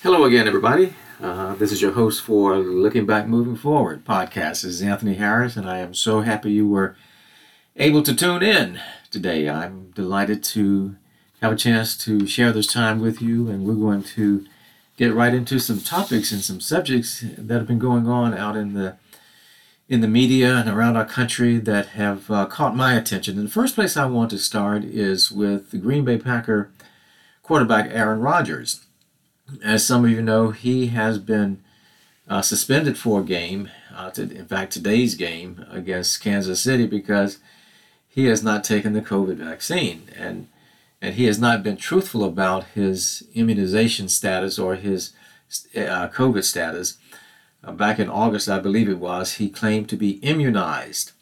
Hello 0.00 0.22
again, 0.24 0.46
everybody. 0.46 0.94
Uh, 1.20 1.56
this 1.56 1.72
is 1.72 1.82
your 1.82 1.90
host 1.90 2.22
for 2.22 2.56
Looking 2.56 3.04
Back 3.04 3.26
Moving 3.26 3.56
Forward 3.56 4.04
podcast. 4.04 4.62
This 4.62 4.64
is 4.66 4.82
Anthony 4.82 5.14
Harris, 5.14 5.56
and 5.56 5.68
I 5.68 5.78
am 5.78 5.92
so 5.92 6.20
happy 6.20 6.52
you 6.52 6.68
were 6.68 6.94
able 7.74 8.04
to 8.04 8.14
tune 8.14 8.44
in 8.44 8.80
today. 9.10 9.48
I'm 9.48 9.90
delighted 9.96 10.44
to 10.44 10.94
have 11.42 11.50
a 11.50 11.56
chance 11.56 11.96
to 12.04 12.28
share 12.28 12.52
this 12.52 12.68
time 12.68 13.00
with 13.00 13.20
you, 13.20 13.48
and 13.48 13.64
we're 13.64 13.74
going 13.74 14.04
to 14.04 14.46
get 14.96 15.12
right 15.12 15.34
into 15.34 15.58
some 15.58 15.80
topics 15.80 16.30
and 16.30 16.42
some 16.42 16.60
subjects 16.60 17.24
that 17.36 17.58
have 17.58 17.66
been 17.66 17.80
going 17.80 18.06
on 18.06 18.34
out 18.34 18.56
in 18.56 18.74
the 18.74 18.96
in 19.88 20.00
the 20.00 20.06
media 20.06 20.58
and 20.58 20.68
around 20.68 20.96
our 20.96 21.06
country 21.06 21.58
that 21.58 21.86
have 21.86 22.30
uh, 22.30 22.46
caught 22.46 22.76
my 22.76 22.94
attention. 22.94 23.36
And 23.36 23.48
the 23.48 23.52
first 23.52 23.74
place 23.74 23.96
I 23.96 24.06
want 24.06 24.30
to 24.30 24.38
start 24.38 24.84
is 24.84 25.32
with 25.32 25.72
the 25.72 25.78
Green 25.78 26.04
Bay 26.04 26.18
Packer 26.18 26.70
quarterback 27.42 27.90
Aaron 27.90 28.20
Rodgers. 28.20 28.84
As 29.62 29.86
some 29.86 30.04
of 30.04 30.10
you 30.10 30.20
know, 30.20 30.50
he 30.50 30.88
has 30.88 31.18
been 31.18 31.62
uh, 32.28 32.42
suspended 32.42 32.98
for 32.98 33.20
a 33.20 33.24
game, 33.24 33.70
uh, 33.94 34.10
to, 34.10 34.22
in 34.22 34.46
fact, 34.46 34.72
today's 34.72 35.14
game 35.14 35.64
against 35.70 36.22
Kansas 36.22 36.60
City, 36.60 36.86
because 36.86 37.38
he 38.08 38.26
has 38.26 38.42
not 38.42 38.64
taken 38.64 38.92
the 38.92 39.00
COVID 39.00 39.36
vaccine. 39.36 40.08
And, 40.16 40.48
and 41.00 41.14
he 41.14 41.24
has 41.24 41.38
not 41.38 41.62
been 41.62 41.76
truthful 41.76 42.24
about 42.24 42.64
his 42.74 43.26
immunization 43.34 44.08
status 44.08 44.58
or 44.58 44.74
his 44.74 45.12
uh, 45.74 46.08
COVID 46.08 46.44
status. 46.44 46.98
Uh, 47.64 47.72
back 47.72 47.98
in 47.98 48.08
August, 48.08 48.48
I 48.48 48.58
believe 48.58 48.88
it 48.88 48.98
was, 48.98 49.34
he 49.34 49.48
claimed 49.48 49.88
to 49.88 49.96
be 49.96 50.18
immunized. 50.18 51.12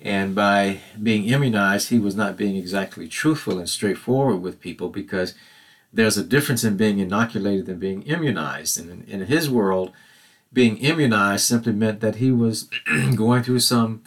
And 0.00 0.34
by 0.34 0.80
being 1.02 1.24
immunized, 1.24 1.88
he 1.88 1.98
was 1.98 2.14
not 2.14 2.36
being 2.36 2.54
exactly 2.54 3.08
truthful 3.08 3.58
and 3.58 3.68
straightforward 3.68 4.40
with 4.40 4.60
people 4.60 4.88
because 4.90 5.34
there's 5.92 6.16
a 6.16 6.24
difference 6.24 6.64
in 6.64 6.76
being 6.76 6.98
inoculated 6.98 7.66
than 7.66 7.78
being 7.78 8.02
immunized. 8.02 8.78
And 8.78 8.90
in, 8.90 9.20
in 9.20 9.26
his 9.26 9.48
world, 9.48 9.92
being 10.52 10.78
immunized 10.78 11.44
simply 11.44 11.72
meant 11.72 12.00
that 12.00 12.16
he 12.16 12.30
was 12.30 12.68
going 13.14 13.42
through 13.42 13.60
some 13.60 14.02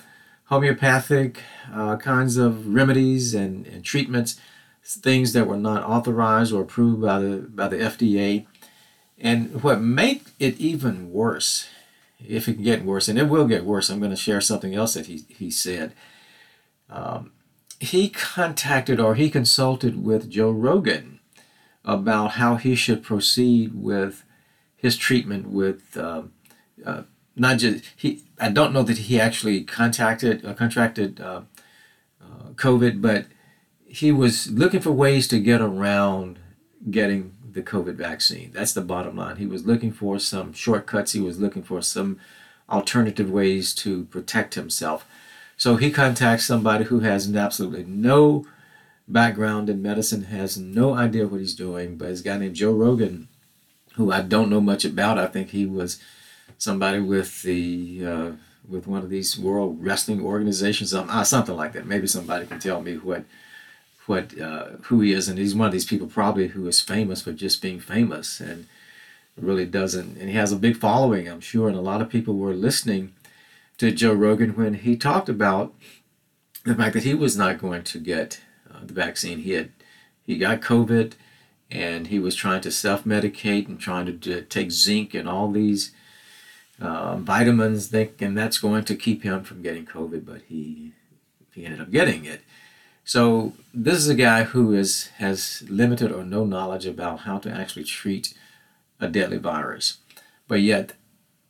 homeopathic 0.45 1.41
uh, 1.73 1.97
kinds 1.97 2.37
of 2.37 2.67
remedies 2.67 3.33
and, 3.33 3.65
and 3.67 3.83
treatments, 3.83 4.39
things 4.83 5.33
that 5.33 5.47
were 5.47 5.57
not 5.57 5.83
authorized 5.83 6.51
or 6.51 6.63
approved 6.63 7.01
by 7.01 7.19
the 7.19 7.37
by 7.49 7.67
the 7.67 7.77
FDA. 7.77 8.45
And 9.17 9.63
what 9.63 9.79
made 9.79 10.23
it 10.39 10.59
even 10.59 11.11
worse, 11.11 11.69
if 12.27 12.47
it 12.47 12.55
can 12.55 12.63
get 12.63 12.83
worse, 12.83 13.07
and 13.07 13.19
it 13.19 13.29
will 13.29 13.47
get 13.47 13.65
worse, 13.65 13.89
I'm 13.89 13.99
going 13.99 14.11
to 14.11 14.17
share 14.17 14.41
something 14.41 14.73
else 14.73 14.95
that 14.95 15.05
he, 15.05 15.23
he 15.29 15.51
said. 15.51 15.93
Um, 16.89 17.31
he 17.79 18.09
contacted 18.09 18.99
or 18.99 19.15
he 19.15 19.29
consulted 19.29 20.03
with 20.03 20.29
Joe 20.29 20.51
Rogan 20.51 21.20
about 21.83 22.31
how 22.31 22.55
he 22.55 22.75
should 22.75 23.03
proceed 23.03 23.71
with 23.73 24.23
his 24.75 24.97
treatment 24.97 25.49
with 25.49 25.97
uh, 25.97 26.23
uh, 26.85 27.03
not 27.35 27.59
just 27.59 27.85
he. 27.95 28.23
I 28.39 28.49
don't 28.49 28.73
know 28.73 28.83
that 28.83 28.97
he 28.97 29.19
actually 29.19 29.63
contacted 29.63 30.45
uh, 30.45 30.53
contracted 30.53 31.21
uh, 31.21 31.41
uh, 32.21 32.49
COVID, 32.55 33.01
but 33.01 33.25
he 33.85 34.11
was 34.11 34.49
looking 34.49 34.79
for 34.79 34.91
ways 34.91 35.27
to 35.29 35.39
get 35.39 35.61
around 35.61 36.39
getting 36.89 37.35
the 37.53 37.61
COVID 37.61 37.95
vaccine. 37.95 38.51
That's 38.53 38.73
the 38.73 38.81
bottom 38.81 39.17
line. 39.17 39.37
He 39.37 39.45
was 39.45 39.65
looking 39.65 39.91
for 39.91 40.19
some 40.19 40.53
shortcuts. 40.53 41.11
He 41.11 41.19
was 41.19 41.39
looking 41.39 41.63
for 41.63 41.81
some 41.81 42.19
alternative 42.69 43.29
ways 43.29 43.73
to 43.75 44.05
protect 44.05 44.55
himself. 44.55 45.05
So 45.57 45.75
he 45.75 45.91
contacts 45.91 46.45
somebody 46.45 46.85
who 46.85 47.01
has 47.01 47.33
absolutely 47.35 47.83
no 47.83 48.47
background 49.07 49.69
in 49.69 49.81
medicine, 49.81 50.23
has 50.23 50.57
no 50.57 50.93
idea 50.93 51.27
what 51.27 51.39
he's 51.39 51.55
doing, 51.55 51.97
but 51.97 52.09
a 52.09 52.23
guy 52.23 52.37
named 52.37 52.55
Joe 52.55 52.73
Rogan, 52.73 53.27
who 53.95 54.11
I 54.11 54.21
don't 54.21 54.49
know 54.49 54.61
much 54.61 54.85
about. 54.85 55.17
I 55.17 55.27
think 55.27 55.49
he 55.49 55.65
was 55.65 56.01
somebody 56.57 56.99
with 56.99 57.41
the 57.43 58.05
uh, 58.05 58.31
with 58.67 58.87
one 58.87 59.03
of 59.03 59.09
these 59.09 59.37
world 59.37 59.77
wrestling 59.81 60.21
organizations, 60.21 60.93
uh, 60.93 61.23
something 61.23 61.55
like 61.55 61.73
that. 61.73 61.85
Maybe 61.85 62.07
somebody 62.07 62.45
can 62.45 62.59
tell 62.59 62.81
me 62.81 62.95
what 62.95 63.25
what 64.05 64.39
uh, 64.39 64.65
who 64.83 65.01
he 65.01 65.11
is, 65.13 65.27
and 65.27 65.37
he's 65.37 65.55
one 65.55 65.67
of 65.67 65.73
these 65.73 65.85
people 65.85 66.07
probably 66.07 66.49
who 66.49 66.67
is 66.67 66.81
famous 66.81 67.21
for 67.21 67.33
just 67.33 67.61
being 67.61 67.79
famous 67.79 68.39
and 68.39 68.67
really 69.37 69.65
doesn't. 69.65 70.17
And 70.17 70.29
he 70.29 70.35
has 70.35 70.51
a 70.51 70.57
big 70.57 70.77
following, 70.77 71.27
I'm 71.27 71.41
sure, 71.41 71.67
and 71.67 71.77
a 71.77 71.81
lot 71.81 72.01
of 72.01 72.09
people 72.09 72.35
were 72.35 72.53
listening 72.53 73.13
to 73.77 73.91
Joe 73.91 74.13
Rogan 74.13 74.51
when 74.51 74.75
he 74.75 74.95
talked 74.95 75.29
about 75.29 75.73
the 76.63 76.75
fact 76.75 76.93
that 76.93 77.03
he 77.03 77.13
was 77.13 77.35
not 77.35 77.57
going 77.57 77.83
to 77.83 77.99
get 77.99 78.41
uh, 78.73 78.85
the 78.85 78.93
vaccine. 78.93 79.39
He 79.39 79.51
had 79.51 79.71
he 80.25 80.37
got 80.37 80.61
COVID, 80.61 81.13
and 81.69 82.07
he 82.07 82.19
was 82.19 82.35
trying 82.35 82.61
to 82.61 82.71
self-medicate 82.71 83.67
and 83.67 83.79
trying 83.79 84.05
to, 84.05 84.13
to 84.13 84.41
take 84.43 84.71
zinc 84.71 85.13
and 85.13 85.27
all 85.27 85.51
these 85.51 85.91
uh, 86.79 87.17
vitamins, 87.17 87.87
think, 87.87 88.21
and 88.21 88.37
that's 88.37 88.57
going 88.57 88.83
to 88.85 88.95
keep 88.95 89.23
him 89.23 89.43
from 89.43 89.61
getting 89.61 89.85
COVID. 89.85 90.25
But 90.25 90.41
he 90.47 90.93
he 91.53 91.65
ended 91.65 91.81
up 91.81 91.91
getting 91.91 92.25
it. 92.25 92.41
So 93.03 93.53
this 93.73 93.97
is 93.97 94.07
a 94.07 94.15
guy 94.15 94.43
who 94.43 94.73
is 94.73 95.07
has 95.17 95.63
limited 95.67 96.11
or 96.11 96.23
no 96.23 96.45
knowledge 96.45 96.85
about 96.85 97.21
how 97.21 97.39
to 97.39 97.51
actually 97.51 97.83
treat 97.83 98.33
a 98.99 99.07
deadly 99.07 99.37
virus, 99.37 99.97
but 100.47 100.61
yet 100.61 100.93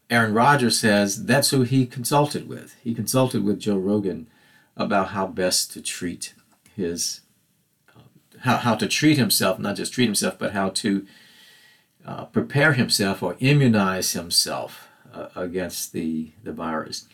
Aaron 0.10 0.34
Rodgers 0.34 0.78
says 0.80 1.26
that's 1.26 1.52
who 1.52 1.64
he 1.64 1.86
consulted 1.86 2.48
with. 2.48 2.76
He 2.84 2.94
consulted 2.94 3.44
with 3.44 3.60
Joe 3.60 3.78
Rogan 3.78 4.28
about 4.76 5.10
how 5.10 5.28
best 5.28 5.72
to 5.74 5.81
treat 5.81 6.34
his 6.76 7.22
uh, 7.96 8.02
how, 8.42 8.58
how 8.58 8.76
to 8.76 8.88
treat 8.88 9.18
himself, 9.18 9.59
not 9.59 9.76
just 9.76 9.94
treat 9.94 10.06
himself, 10.06 10.38
but 10.38 10.54
how 10.54 10.70
to 10.70 11.06
uh, 12.06 12.26
prepare 12.26 12.74
himself 12.74 13.22
or 13.22 13.36
immunize 13.40 14.14
himself 14.14 14.88
uh, 15.14 15.28
against 15.36 15.94
the, 15.94 16.31
the 16.44 16.52
virus. 16.52 17.06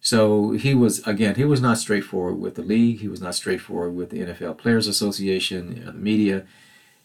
So 0.00 0.52
he 0.52 0.74
was, 0.74 1.06
again, 1.06 1.34
he 1.34 1.44
was 1.44 1.60
not 1.60 1.78
straightforward 1.78 2.38
with 2.38 2.54
the 2.54 2.62
league. 2.62 3.00
He 3.00 3.08
was 3.08 3.20
not 3.20 3.34
straightforward 3.34 3.96
with 3.96 4.10
the 4.10 4.20
NFL 4.20 4.58
Players 4.58 4.86
Association, 4.86 5.84
the 5.84 5.92
media, 5.92 6.44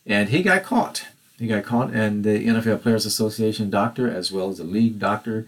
and 0.05 0.29
he 0.29 0.43
got 0.43 0.63
caught. 0.63 1.07
He 1.39 1.47
got 1.47 1.63
caught, 1.63 1.91
and 1.91 2.23
the 2.23 2.45
NFL 2.45 2.83
Players 2.83 3.05
Association 3.05 3.71
doctor, 3.71 4.11
as 4.11 4.31
well 4.31 4.49
as 4.49 4.59
the 4.59 4.63
league 4.63 4.99
doctor, 4.99 5.47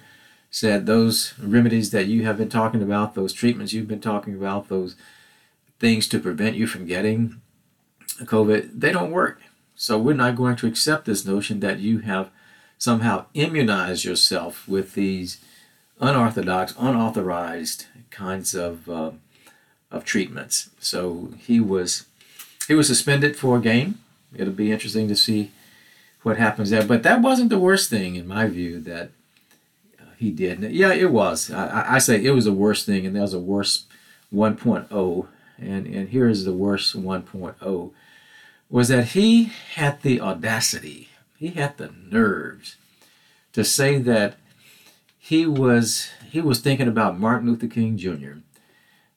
said 0.50 0.86
those 0.86 1.34
remedies 1.40 1.92
that 1.92 2.08
you 2.08 2.26
have 2.26 2.38
been 2.38 2.50
talking 2.50 2.82
about, 2.82 3.14
those 3.14 3.34
treatments 3.34 3.74
you've 3.74 3.88
been 3.88 4.02
talking 4.02 4.34
about, 4.34 4.70
those 4.70 4.96
things 5.84 6.08
to 6.08 6.18
prevent 6.18 6.56
you 6.56 6.66
from 6.66 6.86
getting 6.86 7.42
COVID, 8.22 8.80
they 8.80 8.94
don't 8.94 9.12
work. 9.12 9.42
So 9.76 9.98
we're 9.98 10.14
not 10.14 10.38
going 10.38 10.56
to 10.56 10.66
accept 10.66 11.04
this 11.04 11.26
notion 11.26 11.60
that 11.60 11.80
you 11.80 12.00
have 12.00 12.30
somehow 12.78 13.26
immunized 13.34 14.06
yourself 14.06 14.66
with 14.66 14.94
these 14.94 15.44
unorthodox, 16.00 16.74
unauthorized 16.80 17.88
kinds 18.12 18.56
of 18.56 18.90
uh, 18.90 19.12
of 19.92 20.06
treatments. 20.06 20.70
So 20.80 21.34
he 21.38 21.60
was 21.60 22.06
he 22.70 22.76
was 22.76 22.88
suspended 22.88 23.36
for 23.36 23.58
a 23.58 23.62
game. 23.62 24.00
It'll 24.34 24.54
be 24.54 24.72
interesting 24.72 25.10
to 25.10 25.18
see 25.18 25.52
what 26.22 26.38
happens 26.38 26.70
there. 26.70 26.86
But 26.86 27.04
that 27.04 27.22
wasn't 27.22 27.50
the 27.50 27.60
worst 27.60 27.90
thing 27.90 28.16
in 28.16 28.26
my 28.26 28.48
view 28.48 28.80
that 28.80 29.10
uh, 30.00 30.14
he 30.18 30.32
did. 30.32 30.62
Yeah, 30.72 30.94
it 30.94 31.12
was. 31.12 31.52
I, 31.52 31.96
I 31.96 32.00
say 32.00 32.24
it 32.24 32.32
was 32.32 32.46
the 32.46 32.54
worst 32.54 32.86
thing, 32.86 33.06
and 33.06 33.14
there 33.14 33.22
was 33.22 33.34
a 33.34 33.40
worse 33.54 33.84
1.0 34.34 35.28
and, 35.63 35.88
and 35.88 36.09
here 36.09 36.28
is 36.28 36.46
the 36.46 36.53
worst 36.53 36.96
1.0, 36.96 37.91
was 38.69 38.88
that 38.88 39.09
he 39.09 39.51
had 39.75 40.01
the 40.01 40.19
audacity, 40.19 41.09
he 41.38 41.50
had 41.50 41.78
the 41.78 41.91
nerves 42.09 42.78
to 43.53 43.63
say 43.63 44.00
that 44.00 44.35
he 45.18 45.46
was 45.46 46.09
he 46.31 46.41
was 46.41 46.59
thinking 46.59 46.88
about 46.88 47.19
Martin 47.19 47.50
Luther 47.50 47.68
King 47.68 47.97
Jr. 47.97 48.40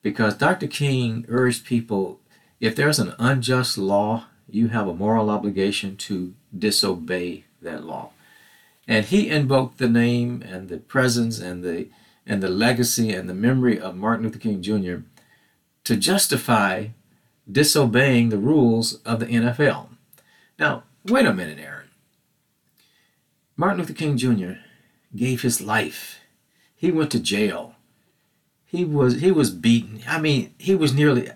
because 0.02 0.36
Dr. 0.36 0.66
King 0.66 1.24
urged 1.28 1.64
people 1.64 2.20
if 2.60 2.76
there's 2.76 2.98
an 2.98 3.14
unjust 3.18 3.76
law, 3.76 4.26
you 4.48 4.68
have 4.68 4.88
a 4.88 4.94
moral 4.94 5.30
obligation 5.30 5.96
to 5.96 6.34
disobey 6.56 7.44
that 7.60 7.84
law. 7.84 8.10
And 8.88 9.04
he 9.04 9.28
invoked 9.28 9.78
the 9.78 9.88
name 9.88 10.42
and 10.42 10.68
the 10.68 10.78
presence 10.78 11.38
and 11.38 11.64
the 11.64 11.88
and 12.26 12.42
the 12.42 12.48
legacy 12.48 13.12
and 13.12 13.28
the 13.28 13.34
memory 13.34 13.78
of 13.80 13.96
Martin 13.96 14.26
Luther 14.26 14.38
King 14.38 14.62
Jr 14.62 14.96
to 15.86 15.96
justify 15.96 16.88
disobeying 17.50 18.28
the 18.28 18.38
rules 18.38 18.94
of 19.04 19.20
the 19.20 19.26
NFL. 19.26 19.86
Now, 20.58 20.82
wait 21.04 21.26
a 21.26 21.32
minute, 21.32 21.60
Aaron. 21.60 21.90
Martin 23.56 23.78
Luther 23.78 23.92
King 23.92 24.16
Jr. 24.16 24.54
gave 25.14 25.42
his 25.42 25.60
life. 25.60 26.18
He 26.74 26.90
went 26.90 27.12
to 27.12 27.20
jail. 27.20 27.76
He 28.64 28.84
was 28.84 29.20
he 29.20 29.30
was 29.30 29.50
beaten. 29.50 30.00
I 30.08 30.20
mean, 30.20 30.54
he 30.58 30.74
was 30.74 30.92
nearly 30.92 31.30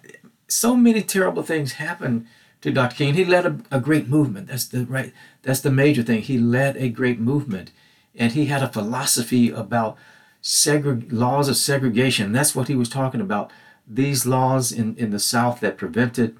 so 0.49 0.75
many 0.75 1.01
terrible 1.03 1.45
things 1.45 1.75
happened 1.75 2.27
to 2.61 2.73
Dr. 2.73 2.97
King. 2.97 3.15
He 3.15 3.25
led 3.25 3.47
a, 3.47 3.61
a 3.71 3.79
great 3.79 4.09
movement. 4.09 4.49
That's 4.49 4.67
the 4.67 4.85
right 4.85 5.13
that's 5.43 5.61
the 5.61 5.71
major 5.71 6.03
thing. 6.03 6.23
He 6.23 6.39
led 6.39 6.77
a 6.77 6.89
great 6.89 7.21
movement. 7.21 7.71
And 8.17 8.33
he 8.33 8.47
had 8.47 8.65
a 8.65 8.69
philosophy 8.69 9.49
about 9.49 9.97
segreg- 10.43 11.13
laws 11.13 11.49
of 11.49 11.57
segregation. 11.57 12.33
That's 12.33 12.57
what 12.57 12.67
he 12.67 12.75
was 12.75 12.89
talking 12.89 13.21
about 13.21 13.53
these 13.91 14.25
laws 14.25 14.71
in, 14.71 14.97
in 14.97 15.11
the 15.11 15.19
South 15.19 15.61
that 15.61 15.77
prevented 15.77 16.37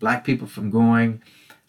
black 0.00 0.24
people 0.24 0.46
from 0.46 0.70
going 0.70 1.22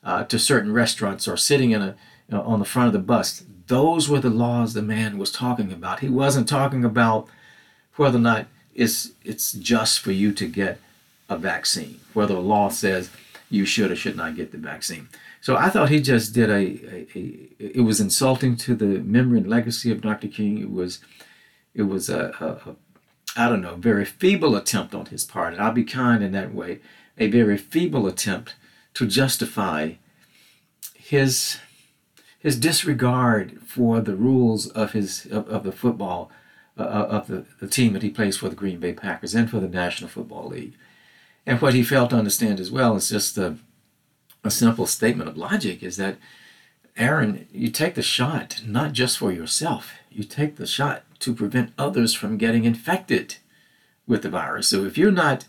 uh, 0.03 0.23
to 0.23 0.39
certain 0.39 0.71
restaurants 0.71 1.27
or 1.27 1.35
sitting 1.35 1.71
in 1.71 1.81
a 1.81 1.95
you 2.29 2.37
know, 2.37 2.41
on 2.43 2.59
the 2.59 2.65
front 2.65 2.87
of 2.87 2.93
the 2.93 2.99
bus. 2.99 3.43
Those 3.67 4.07
were 4.07 4.19
the 4.19 4.29
laws 4.29 4.73
the 4.73 4.81
man 4.81 5.17
was 5.17 5.31
talking 5.31 5.71
about. 5.71 5.99
He 5.99 6.09
wasn't 6.09 6.47
talking 6.47 6.85
about 6.85 7.27
whether 7.95 8.17
or 8.17 8.21
not 8.21 8.47
it's 8.73 9.11
it's 9.23 9.51
just 9.53 9.99
for 9.99 10.11
you 10.11 10.31
to 10.33 10.47
get 10.47 10.79
a 11.29 11.37
vaccine, 11.37 11.99
whether 12.13 12.35
a 12.35 12.39
law 12.39 12.69
says 12.69 13.09
you 13.49 13.65
should 13.65 13.91
or 13.91 13.95
should 13.95 14.15
not 14.15 14.35
get 14.35 14.51
the 14.51 14.57
vaccine. 14.57 15.07
So 15.41 15.55
I 15.55 15.69
thought 15.69 15.89
he 15.89 16.01
just 16.01 16.33
did 16.33 16.49
a, 16.49 16.53
a, 16.55 17.07
a 17.15 17.49
it 17.59 17.83
was 17.83 17.99
insulting 17.99 18.55
to 18.57 18.75
the 18.75 18.99
memory 18.99 19.39
and 19.39 19.49
legacy 19.49 19.91
of 19.91 20.01
Dr. 20.01 20.27
King. 20.27 20.59
It 20.59 20.71
was 20.71 20.99
it 21.73 21.83
was 21.83 22.09
a 22.09 22.75
I 23.35 23.49
don't 23.49 23.61
know, 23.61 23.75
very 23.75 24.05
feeble 24.05 24.55
attempt 24.55 24.95
on 24.95 25.07
his 25.07 25.25
part, 25.25 25.53
and 25.53 25.61
I'll 25.61 25.73
be 25.73 25.83
kind 25.83 26.23
in 26.23 26.31
that 26.31 26.53
way, 26.53 26.79
a 27.17 27.27
very 27.27 27.57
feeble 27.57 28.07
attempt 28.07 28.55
to 28.95 29.05
justify 29.05 29.93
his 30.93 31.59
his 32.39 32.59
disregard 32.59 33.59
for 33.65 34.01
the 34.01 34.15
rules 34.15 34.67
of 34.67 34.91
his 34.91 35.25
of, 35.25 35.47
of 35.49 35.63
the 35.63 35.71
football 35.71 36.31
uh, 36.77 36.83
of 36.83 37.27
the, 37.27 37.45
the 37.59 37.67
team 37.67 37.93
that 37.93 38.03
he 38.03 38.09
plays 38.09 38.37
for 38.37 38.49
the 38.49 38.55
Green 38.55 38.79
Bay 38.79 38.93
Packers 38.93 39.33
and 39.33 39.49
for 39.49 39.59
the 39.59 39.67
National 39.67 40.09
Football 40.09 40.49
League. 40.49 40.73
And 41.45 41.61
what 41.61 41.73
he 41.73 41.83
failed 41.83 42.09
to 42.09 42.17
understand 42.17 42.59
as 42.59 42.71
well 42.71 42.95
is 42.95 43.09
just 43.09 43.37
a, 43.37 43.57
a 44.43 44.51
simple 44.51 44.85
statement 44.85 45.29
of 45.29 45.37
logic 45.37 45.83
is 45.83 45.97
that 45.97 46.17
Aaron, 46.97 47.47
you 47.51 47.69
take 47.69 47.95
the 47.95 48.01
shot 48.01 48.61
not 48.65 48.93
just 48.93 49.17
for 49.17 49.31
yourself, 49.31 49.93
you 50.09 50.23
take 50.23 50.55
the 50.55 50.67
shot 50.67 51.03
to 51.19 51.33
prevent 51.33 51.73
others 51.77 52.13
from 52.13 52.37
getting 52.37 52.65
infected 52.65 53.35
with 54.07 54.21
the 54.21 54.29
virus. 54.29 54.67
So 54.67 54.85
if 54.85 54.97
you're 54.97 55.11
not 55.11 55.45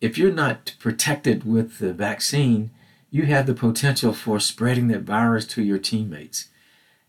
if 0.00 0.18
you're 0.18 0.32
not 0.32 0.74
protected 0.80 1.44
with 1.44 1.78
the 1.78 1.92
vaccine, 1.92 2.70
you 3.10 3.24
have 3.26 3.46
the 3.46 3.54
potential 3.54 4.12
for 4.12 4.40
spreading 4.40 4.88
that 4.88 5.02
virus 5.02 5.46
to 5.46 5.62
your 5.62 5.78
teammates. 5.78 6.48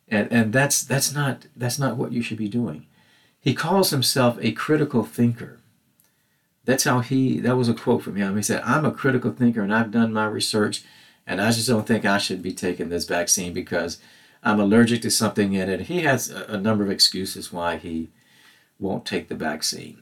And 0.08 0.32
and 0.32 0.54
that's 0.54 0.84
that's 0.84 1.14
not 1.14 1.48
that's 1.56 1.80
not 1.80 1.98
what 1.98 2.12
you 2.12 2.22
should 2.22 2.38
be 2.38 2.50
doing. 2.50 2.86
He 3.40 3.54
calls 3.54 3.90
himself 3.90 4.38
a 4.42 4.52
critical 4.52 5.04
thinker. 5.04 5.60
That's 6.66 6.84
how 6.84 7.00
he 7.00 7.40
that 7.40 7.58
was 7.58 7.68
a 7.68 7.74
quote 7.74 8.04
from 8.04 8.16
him. 8.16 8.36
He 8.38 8.44
said, 8.44 8.62
I'm 8.64 8.86
a 8.86 8.92
critical 8.92 9.32
thinker 9.32 9.62
and 9.62 9.74
I've 9.74 9.92
done 9.92 10.14
my 10.14 10.26
research 10.26 10.84
and 11.26 11.42
I 11.42 11.52
just 11.52 11.68
don't 11.68 11.88
think 11.88 12.06
I 12.06 12.18
should 12.18 12.42
be 12.42 12.54
taking 12.54 12.90
this 12.90 13.06
vaccine 13.06 13.54
because 13.54 14.00
I'm 14.44 14.60
allergic 14.60 15.02
to 15.04 15.12
something 15.12 15.54
in 15.54 15.70
it. 15.70 15.82
He 15.82 16.02
has 16.02 16.30
a, 16.30 16.44
a 16.50 16.58
number 16.58 16.84
of 16.84 16.92
excuses 16.92 17.54
why 17.54 17.78
he 17.78 18.10
won't 18.80 19.06
take 19.06 19.30
the 19.30 19.36
vaccine. 19.36 20.00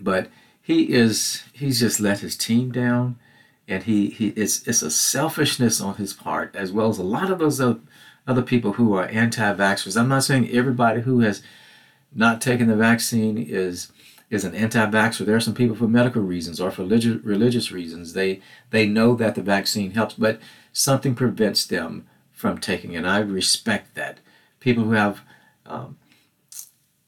But 0.00 0.28
he 0.60 0.92
is 0.92 1.44
he's 1.52 1.80
just 1.80 2.00
let 2.00 2.20
his 2.20 2.36
team 2.36 2.72
down 2.72 3.16
and 3.68 3.84
he, 3.84 4.08
he 4.08 4.28
it's 4.28 4.66
it's 4.66 4.82
a 4.82 4.90
selfishness 4.90 5.80
on 5.80 5.96
his 5.96 6.12
part 6.12 6.54
as 6.56 6.72
well 6.72 6.88
as 6.88 6.98
a 6.98 7.04
lot 7.04 7.30
of 7.30 7.38
those 7.38 7.60
other, 7.60 8.42
people 8.42 8.72
who 8.72 8.94
are 8.94 9.06
anti-vaxxers. 9.06 9.98
I'm 9.98 10.08
not 10.08 10.24
saying 10.24 10.50
everybody 10.50 11.02
who 11.02 11.20
has 11.20 11.42
not 12.14 12.40
taken 12.40 12.68
the 12.68 12.76
vaccine 12.76 13.38
is 13.38 13.92
is 14.30 14.44
an 14.44 14.54
anti-vaxxer. 14.54 15.24
There 15.24 15.36
are 15.36 15.40
some 15.40 15.54
people 15.54 15.76
for 15.76 15.86
medical 15.86 16.22
reasons 16.22 16.60
or 16.60 16.70
for 16.70 16.82
religious 16.82 17.22
religious 17.22 17.70
reasons. 17.70 18.14
They 18.14 18.40
they 18.70 18.86
know 18.86 19.14
that 19.14 19.34
the 19.34 19.42
vaccine 19.42 19.92
helps, 19.92 20.14
but 20.14 20.40
something 20.72 21.14
prevents 21.14 21.66
them 21.66 22.06
from 22.34 22.58
taking. 22.58 22.94
And 22.94 23.06
I 23.06 23.20
respect 23.20 23.94
that. 23.94 24.18
People 24.60 24.84
who 24.84 24.92
have 24.92 25.22
um, 25.64 25.96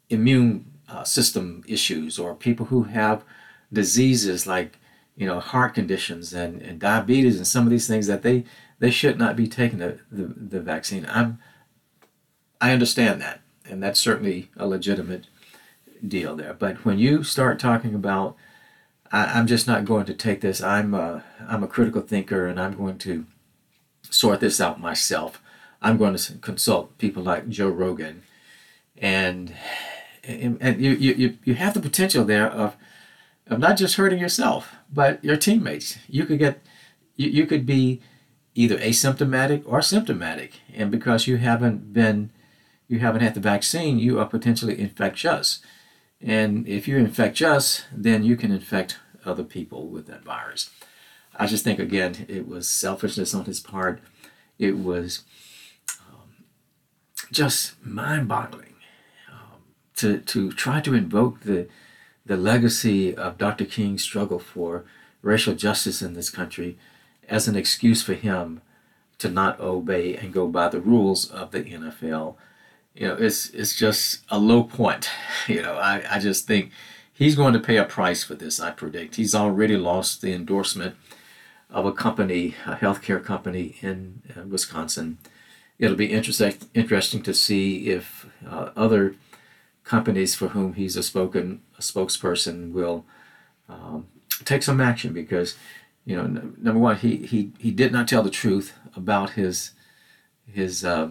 immune 0.09 0.73
uh, 0.89 1.05
system 1.05 1.65
issues 1.67 2.19
or 2.19 2.35
people 2.35 2.67
who 2.67 2.85
have 2.85 3.25
diseases 3.73 4.47
like 4.47 4.79
you 5.17 5.27
know 5.27 5.41
heart 5.41 5.75
conditions 5.75 6.33
and, 6.33 6.63
and 6.63 6.79
diabetes 6.79 7.37
and 7.37 7.47
some 7.47 7.65
of 7.65 7.71
these 7.71 7.89
things 7.89 8.07
that 8.07 8.23
they 8.23 8.45
they 8.79 8.91
should 8.91 9.19
not 9.19 9.35
be 9.35 9.49
taking 9.49 9.79
the, 9.79 9.99
the, 10.11 10.27
the 10.27 10.61
vaccine. 10.61 11.07
I'm 11.11 11.39
I 12.61 12.73
understand 12.73 13.21
that 13.21 13.41
and 13.69 13.83
that's 13.83 14.01
certainly 14.01 14.49
a 14.57 14.67
legitimate 14.67 15.27
deal 16.07 16.37
there. 16.37 16.55
But 16.55 16.85
when 16.85 16.99
you 16.99 17.23
start 17.23 17.59
talking 17.59 17.95
about, 17.95 18.37
I, 19.13 19.39
am 19.39 19.47
just 19.47 19.67
not 19.67 19.85
going 19.85 20.05
to 20.07 20.15
take 20.15 20.41
this. 20.41 20.63
I'm 20.63 20.95
a, 20.95 21.25
I'm 21.47 21.63
a 21.63 21.69
critical 21.69 22.03
thinker, 22.03 22.47
and 22.47 22.61
I'm 22.61 22.77
going 22.77 22.99
to 22.99 23.27
sort 24.11 24.41
this 24.41 24.61
out 24.61 24.81
myself. 24.81 25.41
I'm 25.83 25.99
going 25.99 26.17
to 26.17 26.35
consult 26.39 26.97
people 26.99 27.23
like 27.23 27.49
Joe 27.49 27.69
Rogan, 27.69 28.23
and 28.99 29.55
and, 30.25 30.59
and 30.61 30.81
you, 30.81 30.93
you 30.93 31.39
you 31.45 31.55
have 31.55 31.75
the 31.75 31.81
potential 31.81 32.25
there 32.25 32.51
of 32.51 32.77
of 33.47 33.59
not 33.59 33.77
just 33.77 33.97
hurting 33.97 34.19
yourself, 34.19 34.75
but 34.93 35.23
your 35.25 35.37
teammates. 35.37 35.99
You 36.09 36.25
could 36.25 36.39
get 36.39 36.61
you, 37.17 37.29
you 37.29 37.47
could 37.47 37.67
be 37.67 38.01
either 38.55 38.79
asymptomatic 38.79 39.63
or 39.67 39.83
symptomatic, 39.83 40.61
and 40.75 40.91
because 40.91 41.27
you 41.27 41.37
haven't 41.37 41.93
been 41.93 42.31
you 42.89 43.01
haven't 43.01 43.23
had 43.23 43.35
the 43.35 43.41
vaccine, 43.41 43.99
you 43.99 44.19
are 44.19 44.27
potentially 44.27 44.79
infectious. 44.79 45.61
And 46.21 46.67
if 46.67 46.89
you 46.89 46.97
infect 46.97 47.43
us, 47.43 47.85
then 47.93 48.23
you 48.25 48.37
can 48.37 48.51
infect 48.51 48.99
other 49.25 49.45
people 49.45 49.89
with 49.89 50.07
that 50.07 50.25
virus. 50.25 50.71
I 51.39 51.47
just 51.47 51.65
think, 51.65 51.79
again, 51.79 52.27
it 52.29 52.49
was 52.49 52.69
selfishness 52.69 53.35
on 53.35 53.45
his 53.45 53.61
part. 53.61 54.01
It 54.59 54.79
was 54.79 55.23
um, 56.01 56.45
just 57.31 57.75
mind 57.85 58.29
boggling 58.29 58.75
um, 59.31 59.63
to, 59.97 60.19
to 60.19 60.53
try 60.53 60.81
to 60.81 60.95
invoke 60.95 61.41
the, 61.41 61.69
the 62.25 62.37
legacy 62.37 63.15
of 63.15 63.39
Dr. 63.39 63.65
King's 63.65 64.03
struggle 64.03 64.39
for 64.39 64.85
racial 65.23 65.55
justice 65.55 66.03
in 66.03 66.15
this 66.15 66.31
country 66.31 66.79
as 67.29 67.49
an 67.49 67.57
excuse 67.57 68.03
for 68.03 68.15
him 68.15 68.63
to 69.19 69.29
not 69.29 69.59
obey 69.61 70.17
and 70.17 70.33
go 70.33 70.47
by 70.47 70.69
the 70.69 70.81
rules 70.81 71.31
of 71.31 71.51
the 71.51 71.63
NFL 71.65 72.37
you 72.97 73.07
know, 73.07 73.15
it's 73.15 73.51
it's 73.51 73.77
just 73.77 74.25
a 74.31 74.39
low 74.39 74.65
point. 74.65 75.11
You 75.49 75.63
know, 75.63 75.75
I, 75.75 76.03
I 76.11 76.19
just 76.19 76.49
think 76.49 76.73
he's 77.13 77.37
going 77.37 77.53
to 77.53 77.61
pay 77.61 77.77
a 77.77 77.85
price 77.85 78.25
for 78.25 78.35
this, 78.35 78.59
I 78.59 78.73
predict. 78.73 79.15
He's 79.15 79.33
already 79.33 79.77
lost 79.77 80.23
the 80.23 80.33
endorsement 80.33 80.97
of 81.71 81.85
a 81.85 81.93
company, 81.93 82.55
a 82.67 82.77
healthcare 82.77 83.23
company 83.23 83.77
in 83.81 84.23
uh, 84.37 84.43
Wisconsin. 84.43 85.19
It'll 85.79 85.97
be 85.97 86.13
interesting 86.13 86.55
interesting 86.75 87.23
to 87.23 87.35
see 87.35 87.89
if 87.89 88.27
uh, 88.49 88.71
other 88.77 89.15
companies 89.85 90.35
for 90.35 90.49
whom 90.49 90.75
he's 90.75 90.97
a 90.97 91.03
spoken 91.03 91.63
a 91.79 91.83
spokesperson 91.83 92.73
will 92.73 93.05
um, 93.69 94.07
take 94.45 94.63
some 94.63 94.81
action 94.81 95.13
because 95.13 95.57
you 96.05 96.17
know 96.17 96.25
n- 96.25 96.55
number 96.59 96.81
one 96.81 96.97
he, 96.97 97.17
he 97.19 97.53
he 97.59 97.71
did 97.71 97.93
not 97.93 98.09
tell 98.09 98.23
the 98.23 98.31
truth 98.31 98.73
about 98.97 99.31
his 99.31 99.73
his 100.51 100.85
uh, 100.85 101.11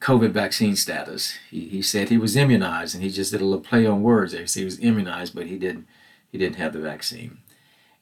COVID 0.00 0.30
vaccine 0.30 0.74
status. 0.74 1.36
He, 1.50 1.68
he 1.68 1.82
said 1.82 2.08
he 2.08 2.18
was 2.18 2.36
immunized, 2.36 2.94
and 2.94 3.04
he 3.04 3.10
just 3.10 3.30
did 3.30 3.40
a 3.40 3.44
little 3.44 3.60
play 3.60 3.86
on 3.86 4.02
words 4.02 4.32
there. 4.32 4.40
He 4.40 4.46
said 4.46 4.60
he 4.60 4.64
was 4.64 4.80
immunized, 4.80 5.34
but 5.34 5.46
he 5.46 5.58
didn't 5.58 5.86
he 6.30 6.38
didn't 6.38 6.56
have 6.56 6.72
the 6.72 6.80
vaccine. 6.80 7.38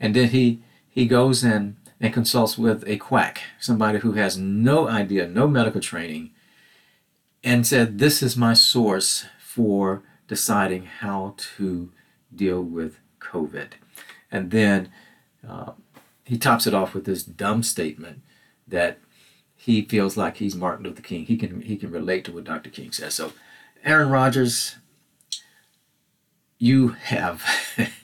And 0.00 0.14
then 0.14 0.30
he 0.30 0.62
he 0.94 1.08
goes 1.08 1.42
in 1.42 1.76
and 2.00 2.14
consults 2.14 2.56
with 2.56 2.84
a 2.86 2.96
quack, 2.98 3.40
somebody 3.58 3.98
who 3.98 4.12
has 4.12 4.38
no 4.38 4.86
idea, 4.86 5.26
no 5.26 5.48
medical 5.48 5.80
training, 5.80 6.30
and 7.42 7.66
said, 7.66 7.98
"This 7.98 8.22
is 8.22 8.36
my 8.36 8.54
source 8.54 9.26
for 9.40 10.04
deciding 10.28 10.84
how 10.84 11.34
to 11.56 11.90
deal 12.32 12.62
with 12.62 12.98
COVID." 13.18 13.70
And 14.30 14.52
then 14.52 14.92
uh, 15.46 15.72
he 16.24 16.38
tops 16.38 16.64
it 16.64 16.74
off 16.74 16.94
with 16.94 17.06
this 17.06 17.24
dumb 17.24 17.64
statement 17.64 18.22
that 18.68 19.00
he 19.56 19.82
feels 19.82 20.16
like 20.16 20.36
he's 20.36 20.54
Martin 20.54 20.84
Luther 20.84 21.02
King. 21.02 21.26
He 21.26 21.36
can 21.36 21.60
he 21.62 21.76
can 21.76 21.90
relate 21.90 22.24
to 22.26 22.32
what 22.32 22.44
Dr. 22.44 22.70
King 22.70 22.92
says. 22.92 23.14
So, 23.14 23.32
Aaron 23.84 24.10
Rodgers, 24.10 24.76
you 26.56 26.90
have 26.90 27.42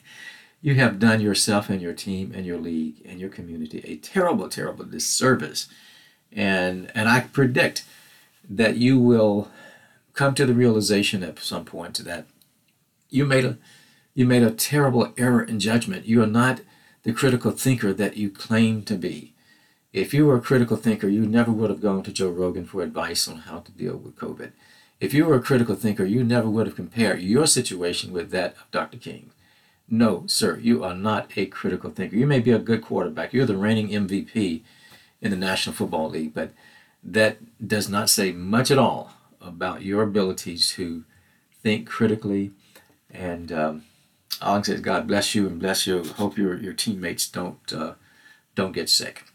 you 0.61 0.75
have 0.75 0.99
done 0.99 1.19
yourself 1.21 1.69
and 1.69 1.81
your 1.81 1.93
team 1.93 2.31
and 2.35 2.45
your 2.45 2.59
league 2.59 3.01
and 3.05 3.19
your 3.19 3.29
community 3.29 3.81
a 3.85 3.97
terrible, 3.97 4.47
terrible 4.47 4.85
disservice. 4.85 5.67
And 6.31 6.91
and 6.95 7.09
I 7.09 7.21
predict 7.21 7.83
that 8.49 8.77
you 8.77 8.99
will 8.99 9.49
come 10.13 10.35
to 10.35 10.45
the 10.45 10.53
realization 10.53 11.23
at 11.23 11.39
some 11.39 11.65
point 11.65 11.97
that 11.97 12.27
you 13.09 13.25
made 13.25 13.45
a 13.45 13.57
you 14.13 14.25
made 14.25 14.43
a 14.43 14.51
terrible 14.51 15.13
error 15.17 15.43
in 15.43 15.59
judgment. 15.59 16.05
You 16.05 16.21
are 16.21 16.27
not 16.27 16.61
the 17.03 17.13
critical 17.13 17.51
thinker 17.51 17.93
that 17.93 18.17
you 18.17 18.29
claim 18.29 18.83
to 18.83 18.95
be. 18.95 19.33
If 19.93 20.13
you 20.13 20.25
were 20.25 20.37
a 20.37 20.41
critical 20.41 20.77
thinker, 20.77 21.07
you 21.07 21.25
never 21.25 21.51
would 21.51 21.69
have 21.69 21.81
gone 21.81 22.03
to 22.03 22.13
Joe 22.13 22.29
Rogan 22.29 22.65
for 22.65 22.81
advice 22.81 23.27
on 23.27 23.37
how 23.37 23.59
to 23.59 23.71
deal 23.71 23.97
with 23.97 24.15
COVID. 24.15 24.51
If 24.99 25.13
you 25.13 25.25
were 25.25 25.35
a 25.35 25.41
critical 25.41 25.75
thinker, 25.75 26.05
you 26.05 26.23
never 26.23 26.49
would 26.49 26.67
have 26.67 26.75
compared 26.75 27.21
your 27.21 27.47
situation 27.47 28.13
with 28.13 28.29
that 28.31 28.53
of 28.53 28.71
Dr. 28.71 28.97
King. 28.97 29.31
No, 29.93 30.23
sir, 30.25 30.57
you 30.57 30.85
are 30.85 30.93
not 30.93 31.29
a 31.35 31.47
critical 31.47 31.91
thinker. 31.91 32.15
You 32.15 32.25
may 32.25 32.39
be 32.39 32.51
a 32.51 32.59
good 32.59 32.81
quarterback. 32.81 33.33
You're 33.33 33.45
the 33.45 33.57
reigning 33.57 33.89
MVP 33.89 34.61
in 35.21 35.31
the 35.31 35.37
National 35.37 35.75
Football 35.75 36.09
League, 36.09 36.33
but 36.33 36.53
that 37.03 37.67
does 37.67 37.89
not 37.89 38.09
say 38.09 38.31
much 38.31 38.71
at 38.71 38.77
all 38.77 39.11
about 39.41 39.81
your 39.81 40.01
ability 40.01 40.57
to 40.57 41.03
think 41.61 41.89
critically. 41.89 42.51
And 43.09 43.51
um, 43.51 43.83
all 44.41 44.55
I 44.55 44.61
say 44.61 44.73
is 44.75 44.79
God 44.79 45.07
bless 45.07 45.35
you 45.35 45.45
and 45.45 45.59
bless 45.59 45.85
you. 45.85 46.01
Hope 46.03 46.37
your, 46.37 46.55
your 46.57 46.73
teammates 46.73 47.27
don't 47.27 47.73
uh, 47.73 47.95
don't 48.55 48.71
get 48.71 48.89
sick. 48.89 49.25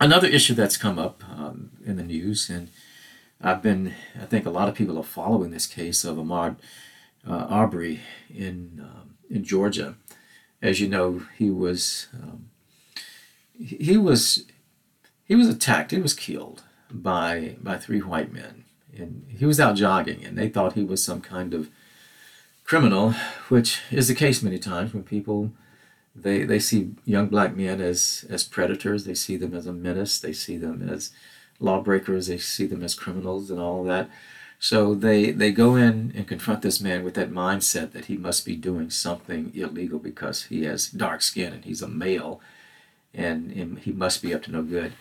another 0.00 0.26
issue 0.26 0.54
that's 0.54 0.76
come 0.76 0.98
up 0.98 1.22
um, 1.30 1.70
in 1.84 1.96
the 1.96 2.02
news, 2.02 2.50
and 2.50 2.70
I've 3.40 3.62
been, 3.62 3.94
I 4.20 4.24
think 4.24 4.46
a 4.46 4.50
lot 4.50 4.68
of 4.68 4.74
people 4.74 4.98
are 4.98 5.04
following 5.04 5.50
this 5.50 5.66
case 5.66 6.04
of 6.04 6.16
Ahmaud 6.16 6.56
uh, 7.28 7.66
in 8.30 8.80
um, 8.80 9.15
in 9.30 9.44
Georgia. 9.44 9.96
As 10.62 10.80
you 10.80 10.88
know, 10.88 11.22
he 11.36 11.50
was 11.50 12.08
um, 12.14 12.50
he 13.58 13.96
was 13.96 14.44
he 15.24 15.34
was 15.34 15.48
attacked. 15.48 15.90
He 15.90 16.00
was 16.00 16.14
killed 16.14 16.62
by 16.90 17.56
by 17.60 17.76
three 17.76 18.00
white 18.00 18.32
men, 18.32 18.64
and 18.96 19.26
he 19.28 19.44
was 19.44 19.60
out 19.60 19.76
jogging, 19.76 20.24
and 20.24 20.36
they 20.36 20.48
thought 20.48 20.72
he 20.72 20.84
was 20.84 21.04
some 21.04 21.20
kind 21.20 21.54
of 21.54 21.70
criminal, 22.64 23.14
which 23.48 23.80
is 23.90 24.08
the 24.08 24.14
case 24.14 24.42
many 24.42 24.58
times 24.58 24.92
when 24.92 25.04
people 25.04 25.52
they 26.14 26.44
they 26.44 26.58
see 26.58 26.94
young 27.04 27.28
black 27.28 27.56
men 27.56 27.80
as 27.80 28.24
as 28.30 28.44
predators. 28.44 29.04
They 29.04 29.14
see 29.14 29.36
them 29.36 29.54
as 29.54 29.66
a 29.66 29.72
menace. 29.72 30.18
They 30.18 30.32
see 30.32 30.56
them 30.56 30.88
as 30.88 31.10
lawbreakers. 31.60 32.26
They 32.26 32.38
see 32.38 32.66
them 32.66 32.82
as 32.82 32.94
criminals 32.94 33.50
and 33.50 33.60
all 33.60 33.84
that. 33.84 34.08
So 34.58 34.94
they 34.94 35.32
they 35.32 35.52
go 35.52 35.76
in 35.76 36.12
and 36.16 36.26
confront 36.26 36.62
this 36.62 36.80
man 36.80 37.04
with 37.04 37.14
that 37.14 37.30
mindset 37.30 37.92
that 37.92 38.06
he 38.06 38.16
must 38.16 38.46
be 38.46 38.56
doing 38.56 38.90
something 38.90 39.52
illegal 39.54 39.98
because 39.98 40.44
he 40.44 40.64
has 40.64 40.88
dark 40.88 41.22
skin 41.22 41.52
and 41.52 41.64
he's 41.64 41.82
a 41.82 41.88
male, 41.88 42.40
and, 43.12 43.50
and 43.52 43.78
he 43.80 43.92
must 43.92 44.22
be 44.22 44.34
up 44.34 44.42
to 44.44 44.52
no 44.52 44.62
good. 44.62 44.92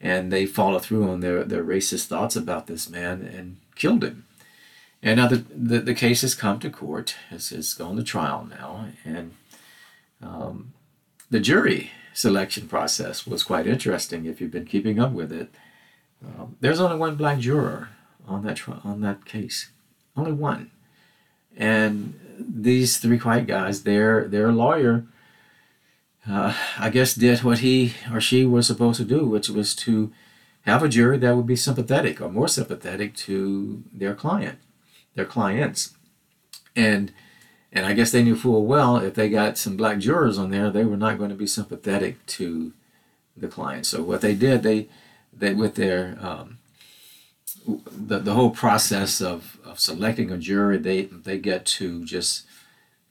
And 0.00 0.30
they 0.30 0.46
follow 0.46 0.78
through 0.78 1.10
on 1.10 1.20
their, 1.20 1.42
their 1.42 1.64
racist 1.64 2.06
thoughts 2.06 2.36
about 2.36 2.66
this 2.66 2.88
man 2.88 3.22
and 3.22 3.56
killed 3.74 4.04
him. 4.04 4.24
And 5.02 5.18
now 5.18 5.28
the, 5.28 5.44
the, 5.50 5.80
the 5.80 5.94
case 5.94 6.22
has 6.22 6.34
come 6.34 6.58
to 6.60 6.70
court. 6.70 7.16
It's, 7.30 7.50
it's 7.50 7.74
gone 7.74 7.96
to 7.96 8.02
trial 8.02 8.46
now. 8.48 8.88
And 9.04 9.34
um, 10.22 10.72
the 11.30 11.40
jury 11.40 11.90
selection 12.14 12.68
process 12.68 13.26
was 13.26 13.42
quite 13.42 13.66
interesting 13.66 14.24
if 14.24 14.40
you've 14.40 14.50
been 14.50 14.66
keeping 14.66 14.98
up 14.98 15.12
with 15.12 15.32
it. 15.32 15.50
Um, 16.24 16.56
there's 16.60 16.80
only 16.80 16.96
one 16.96 17.16
black 17.16 17.38
juror 17.38 17.90
on 18.26 18.42
that 18.44 18.60
on 18.84 19.00
that 19.02 19.24
case, 19.24 19.70
only 20.16 20.32
one, 20.32 20.70
and 21.56 22.18
these 22.38 22.98
three 22.98 23.18
white 23.18 23.46
guys, 23.46 23.82
their 23.82 24.26
their 24.28 24.52
lawyer, 24.52 25.06
uh, 26.28 26.54
I 26.78 26.90
guess, 26.90 27.14
did 27.14 27.42
what 27.42 27.60
he 27.60 27.94
or 28.12 28.20
she 28.20 28.44
was 28.44 28.66
supposed 28.66 28.98
to 28.98 29.04
do, 29.04 29.26
which 29.26 29.48
was 29.48 29.74
to 29.76 30.12
have 30.62 30.82
a 30.82 30.88
jury 30.88 31.18
that 31.18 31.36
would 31.36 31.46
be 31.46 31.56
sympathetic 31.56 32.20
or 32.20 32.28
more 32.28 32.48
sympathetic 32.48 33.14
to 33.16 33.84
their 33.92 34.14
client, 34.14 34.58
their 35.14 35.24
clients, 35.24 35.96
and 36.74 37.12
and 37.72 37.86
I 37.86 37.92
guess 37.92 38.10
they 38.10 38.22
knew 38.22 38.36
full 38.36 38.64
well 38.64 38.96
if 38.96 39.14
they 39.14 39.28
got 39.28 39.58
some 39.58 39.76
black 39.76 39.98
jurors 39.98 40.38
on 40.38 40.50
there, 40.50 40.70
they 40.70 40.84
were 40.84 40.96
not 40.96 41.18
going 41.18 41.30
to 41.30 41.36
be 41.36 41.46
sympathetic 41.46 42.24
to 42.26 42.72
the 43.36 43.48
client. 43.48 43.86
So 43.86 44.02
what 44.02 44.20
they 44.20 44.34
did, 44.34 44.62
they, 44.62 44.88
they 45.38 45.54
with 45.54 45.74
their 45.74 46.18
um, 46.20 46.58
the, 47.90 48.18
the 48.18 48.34
whole 48.34 48.50
process 48.50 49.20
of, 49.20 49.58
of 49.64 49.78
selecting 49.78 50.30
a 50.30 50.38
jury, 50.38 50.78
they 50.78 51.02
they 51.02 51.38
get 51.38 51.66
to 51.66 52.04
just 52.04 52.46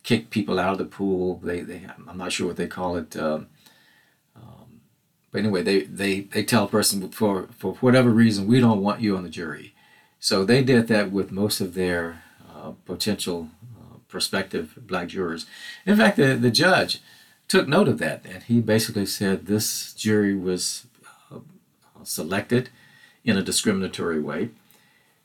kick 0.03 0.29
people 0.29 0.59
out 0.59 0.73
of 0.73 0.77
the 0.77 0.85
pool. 0.85 1.39
They, 1.43 1.61
they 1.61 1.85
I'm 2.07 2.17
not 2.17 2.31
sure 2.31 2.47
what 2.47 2.57
they 2.57 2.67
call 2.67 2.95
it. 2.95 3.15
Um, 3.17 3.47
um, 4.35 4.81
but 5.31 5.39
anyway, 5.39 5.63
they, 5.63 5.81
they, 5.81 6.21
they 6.21 6.43
tell 6.43 6.63
a 6.63 6.69
person 6.69 7.09
for, 7.09 7.49
for 7.57 7.73
whatever 7.75 8.09
reason, 8.09 8.47
we 8.47 8.61
don't 8.61 8.81
want 8.81 9.01
you 9.01 9.17
on 9.17 9.23
the 9.23 9.29
jury. 9.29 9.73
So 10.19 10.45
they 10.45 10.63
did 10.63 10.87
that 10.87 11.11
with 11.11 11.31
most 11.31 11.59
of 11.59 11.73
their 11.73 12.23
uh, 12.49 12.71
potential 12.85 13.49
prospective 14.07 14.77
black 14.77 15.09
jurors. 15.09 15.45
In 15.85 15.97
fact, 15.97 16.17
the, 16.17 16.35
the 16.35 16.51
judge 16.51 17.01
took 17.47 17.67
note 17.67 17.87
of 17.87 17.97
that, 17.99 18.25
and 18.25 18.43
he 18.43 18.61
basically 18.61 19.05
said 19.05 19.45
this 19.45 19.93
jury 19.93 20.35
was 20.35 20.87
uh, 20.96 20.96
selected 22.07 22.69
in 23.23 23.37
a 23.37 23.43
discriminatory 23.43 24.21
way. 24.21 24.49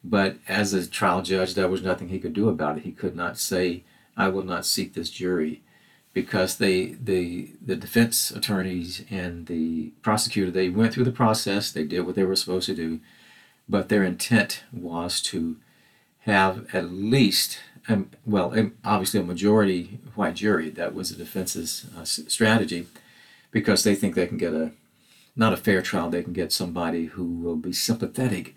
But 0.04 0.38
as 0.48 0.72
a 0.72 0.86
trial 0.86 1.22
judge, 1.22 1.54
there 1.54 1.68
was 1.68 1.82
nothing 1.82 2.08
he 2.08 2.18
could 2.18 2.32
do 2.32 2.48
about 2.48 2.78
it. 2.78 2.82
He 2.82 2.92
could 2.92 3.14
not 3.14 3.38
say, 3.38 3.84
"I 4.16 4.28
will 4.28 4.42
not 4.42 4.66
seat 4.66 4.94
this 4.94 5.10
jury," 5.10 5.62
because 6.12 6.56
they, 6.56 6.96
the 7.00 7.52
the 7.64 7.76
defense 7.76 8.30
attorneys 8.30 9.04
and 9.10 9.46
the 9.46 9.92
prosecutor, 10.02 10.50
they 10.50 10.68
went 10.68 10.92
through 10.92 11.04
the 11.04 11.12
process. 11.12 11.70
They 11.70 11.84
did 11.84 12.00
what 12.00 12.16
they 12.16 12.24
were 12.24 12.36
supposed 12.36 12.66
to 12.66 12.74
do, 12.74 13.00
but 13.68 13.88
their 13.88 14.04
intent 14.04 14.64
was 14.72 15.20
to 15.22 15.56
have 16.20 16.66
at 16.74 16.92
least 16.92 17.58
um, 17.88 18.10
well, 18.24 18.54
obviously 18.84 19.20
a 19.20 19.24
majority 19.24 19.98
white 20.14 20.34
jury. 20.34 20.70
That 20.70 20.94
was 20.94 21.10
the 21.10 21.16
defense's 21.16 21.86
uh, 21.96 22.04
strategy 22.04 22.86
because 23.50 23.82
they 23.82 23.94
think 23.94 24.14
they 24.14 24.26
can 24.26 24.38
get 24.38 24.54
a 24.54 24.72
not 25.34 25.52
a 25.52 25.56
fair 25.56 25.82
trial. 25.82 26.10
They 26.10 26.22
can 26.22 26.32
get 26.32 26.52
somebody 26.52 27.06
who 27.06 27.24
will 27.24 27.56
be 27.56 27.72
sympathetic 27.72 28.54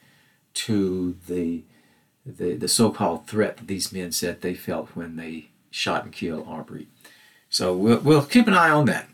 to 0.55 1.17
the 1.27 1.63
the, 2.25 2.55
the 2.55 2.67
so-called 2.67 3.27
threat 3.27 3.58
that 3.58 3.67
these 3.67 3.94
men 3.94 4.12
said 4.12 4.41
they 4.41 4.55
felt 4.55 4.96
when 4.96 5.15
they 5.15 5.50
shot 5.70 6.05
and 6.05 6.12
killed 6.12 6.48
Arbery. 6.48 6.88
So 7.50 7.75
we'll, 7.75 8.00
we'll 8.00 8.25
keep 8.25 8.48
an 8.48 8.55
eye 8.55 8.72
on 8.72 8.86
that. 8.86 9.08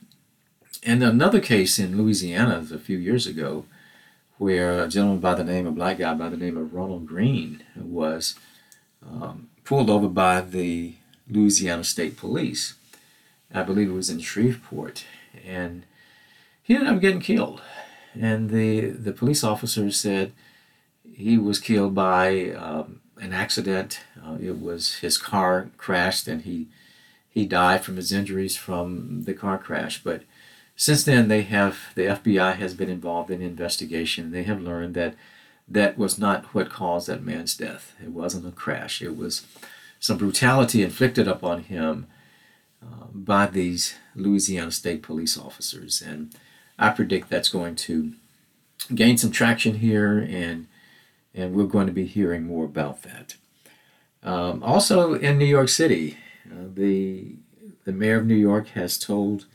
And 0.84 1.04
another 1.04 1.42
case 1.42 1.78
in 1.78 1.98
Louisiana 1.98 2.66
a 2.74 2.80
few 2.80 2.98
years 2.98 3.28
ago, 3.28 3.66
where 4.38 4.82
a 4.82 4.88
gentleman 4.88 5.20
by 5.20 5.36
the 5.36 5.44
name 5.44 5.68
of 5.68 5.76
black 5.76 5.98
guy 6.00 6.14
by 6.14 6.30
the 6.30 6.38
name 6.38 6.58
of 6.58 6.74
Ronald 6.74 7.06
Greene 7.06 7.64
was 7.76 8.36
um, 9.06 9.50
pulled 9.66 9.90
over 9.90 10.08
by 10.08 10.42
the 10.42 10.96
Louisiana 11.30 11.84
State 11.84 12.18
Police. 12.18 12.76
I 13.54 13.64
believe 13.64 13.90
it 13.90 13.94
was 13.94 14.10
in 14.10 14.20
Shreveport, 14.20 15.06
and 15.46 15.84
he 16.72 16.78
ended 16.78 16.94
up 16.94 17.02
getting 17.02 17.20
killed. 17.20 17.62
And 18.18 18.50
the 18.50 18.92
the 18.92 19.12
police 19.12 19.44
officer 19.44 19.92
said 19.92 20.32
he 21.14 21.38
was 21.38 21.60
killed 21.60 21.94
by 21.94 22.52
um, 22.52 23.02
an 23.20 23.34
accident. 23.34 24.00
Uh, 24.26 24.38
it 24.42 24.62
was 24.62 24.96
his 24.96 25.18
car 25.18 25.70
crashed, 25.78 26.30
and 26.30 26.44
he 26.44 26.68
he 27.30 27.46
died 27.46 27.84
from 27.84 27.98
his 27.98 28.14
injuries 28.14 28.56
from 28.56 29.24
the 29.24 29.34
car 29.34 29.58
crash. 29.58 30.02
But 30.02 30.24
since 30.78 31.04
then, 31.04 31.28
they 31.28 31.42
have 31.42 31.78
the 31.96 32.04
FBI 32.04 32.56
has 32.56 32.74
been 32.74 32.90
involved 32.90 33.32
in 33.32 33.42
investigation. 33.42 34.32
They 34.32 34.44
have 34.44 34.62
learned 34.62 34.94
that 34.96 35.16
that 35.68 35.98
was 35.98 36.18
not 36.18 36.54
what 36.54 36.70
caused 36.70 37.08
that 37.08 37.24
man's 37.24 37.56
death. 37.56 37.96
It 38.02 38.12
wasn't 38.12 38.48
a 38.48 38.52
crash. 38.52 39.02
It 39.02 39.18
was 39.18 39.46
some 40.00 40.18
brutality 40.18 40.84
inflicted 40.84 41.28
upon 41.28 41.64
him 41.64 42.08
uh, 42.82 43.08
by 43.14 43.46
these 43.48 43.96
Louisiana 44.16 44.72
State 44.72 45.04
police 45.04 45.38
officers. 45.38 46.02
And 46.02 46.34
I 46.82 46.90
predict 46.90 47.30
that's 47.30 47.50
going 47.50 47.76
to 47.76 48.14
gain 48.96 49.16
some 49.18 49.32
traction 49.32 49.76
here, 49.76 50.18
and 50.18 50.68
and 51.34 51.54
we're 51.54 51.66
going 51.66 51.88
to 51.88 51.94
be 51.94 52.08
hearing 52.08 52.44
more 52.44 52.66
about 52.66 53.04
that. 53.04 53.36
Um, 54.24 54.64
also 54.64 55.14
in 55.14 55.38
New 55.38 55.46
York 55.46 55.70
City, 55.70 56.18
uh, 56.52 56.66
the 56.74 57.36
the 57.86 57.92
mayor 57.92 58.18
of 58.18 58.26
New 58.26 58.34
York 58.36 58.70
has 58.70 58.98
told 58.98 59.46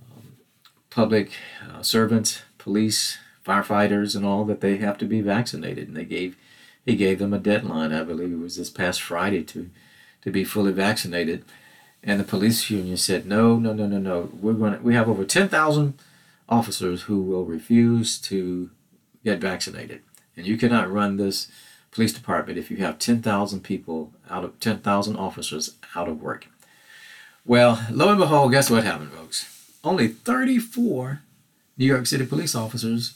um, 0.00 0.36
public 0.90 1.32
uh, 1.66 1.82
servants, 1.82 2.42
police, 2.58 3.18
firefighters 3.44 4.14
and 4.14 4.26
all 4.26 4.44
that 4.44 4.60
they 4.60 4.76
have 4.76 4.98
to 4.98 5.06
be 5.06 5.22
vaccinated, 5.22 5.88
and 5.88 5.96
they 5.96 6.04
gave 6.04 6.36
he 6.84 6.96
gave 6.96 7.18
them 7.18 7.32
a 7.32 7.38
deadline. 7.38 7.92
I 7.92 8.04
believe 8.04 8.30
it 8.30 8.38
was 8.38 8.56
this 8.56 8.70
past 8.70 9.00
Friday 9.00 9.42
to 9.44 9.70
to 10.20 10.30
be 10.30 10.44
fully 10.44 10.72
vaccinated, 10.72 11.44
and 12.02 12.20
the 12.20 12.24
police 12.24 12.68
union 12.68 12.98
said 12.98 13.24
no, 13.24 13.56
no, 13.58 13.72
no, 13.72 13.86
no, 13.86 13.98
no. 13.98 14.28
We're 14.38 14.52
going 14.52 14.74
to, 14.74 14.78
we 14.80 14.94
have 14.94 15.08
over 15.08 15.24
ten 15.24 15.48
thousand 15.48 15.94
officers 16.48 17.02
who 17.02 17.22
will 17.22 17.44
refuse 17.44 18.18
to 18.22 18.70
get 19.24 19.40
vaccinated, 19.40 20.02
and 20.36 20.46
you 20.46 20.56
cannot 20.56 20.92
run 20.92 21.16
this 21.16 21.48
police 21.90 22.12
department 22.12 22.58
if 22.58 22.70
you 22.70 22.76
have 22.78 22.98
ten 22.98 23.22
thousand 23.22 23.60
people 23.60 24.12
out 24.30 24.44
of 24.44 24.58
ten 24.60 24.78
thousand 24.78 25.16
officers 25.16 25.76
out 25.94 26.08
of 26.08 26.22
work. 26.22 26.46
Well, 27.44 27.86
lo 27.90 28.08
and 28.08 28.18
behold, 28.18 28.50
guess 28.50 28.70
what 28.70 28.84
happened, 28.84 29.12
folks? 29.12 29.70
Only 29.84 30.08
34 30.08 31.20
New 31.78 31.86
York 31.86 32.06
City 32.06 32.26
police 32.26 32.56
officers 32.56 33.14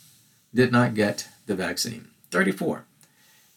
did 0.54 0.70
not 0.70 0.94
get 0.94 1.28
the 1.46 1.56
vaccine. 1.56 2.08
34. 2.30 2.84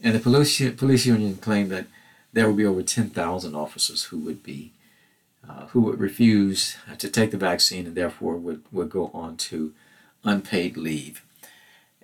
And 0.02 0.16
the 0.16 0.20
police, 0.20 0.58
police 0.72 1.06
union 1.06 1.38
claimed 1.38 1.70
that 1.70 1.86
there 2.34 2.48
would 2.48 2.58
be 2.58 2.66
over 2.66 2.82
10,000 2.82 3.54
officers 3.54 4.06
who 4.06 4.18
would 4.20 4.42
be 4.42 4.72
uh, 5.48 5.68
who 5.68 5.82
would 5.82 6.00
refuse 6.00 6.78
to 6.98 7.10
take 7.10 7.32
the 7.32 7.38
vaccine 7.38 7.86
and 7.86 7.96
therefore 7.96 8.38
would, 8.38 8.64
would 8.72 8.90
go 8.90 9.12
on 9.14 9.38
to 9.38 9.74
unpaid 10.24 10.78
leave. 10.78 11.24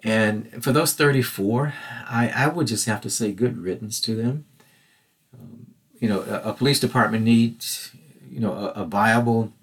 And 0.03 0.63
for 0.63 0.71
those 0.71 0.93
34, 0.93 1.73
I, 2.07 2.29
I 2.29 2.47
would 2.47 2.67
just 2.67 2.85
have 2.85 3.01
to 3.01 3.09
say 3.09 3.31
good 3.31 3.57
riddance 3.57 3.99
to 4.01 4.15
them. 4.15 4.45
Um, 5.33 5.67
you 5.99 6.07
know, 6.07 6.21
a, 6.21 6.49
a, 6.49 6.53
police 6.53 6.79
department 6.79 7.25
needs, 7.25 7.91
you 8.29 8.39
know, 8.39 8.53
a, 8.53 8.67
a 8.81 8.85
viable 8.85 9.53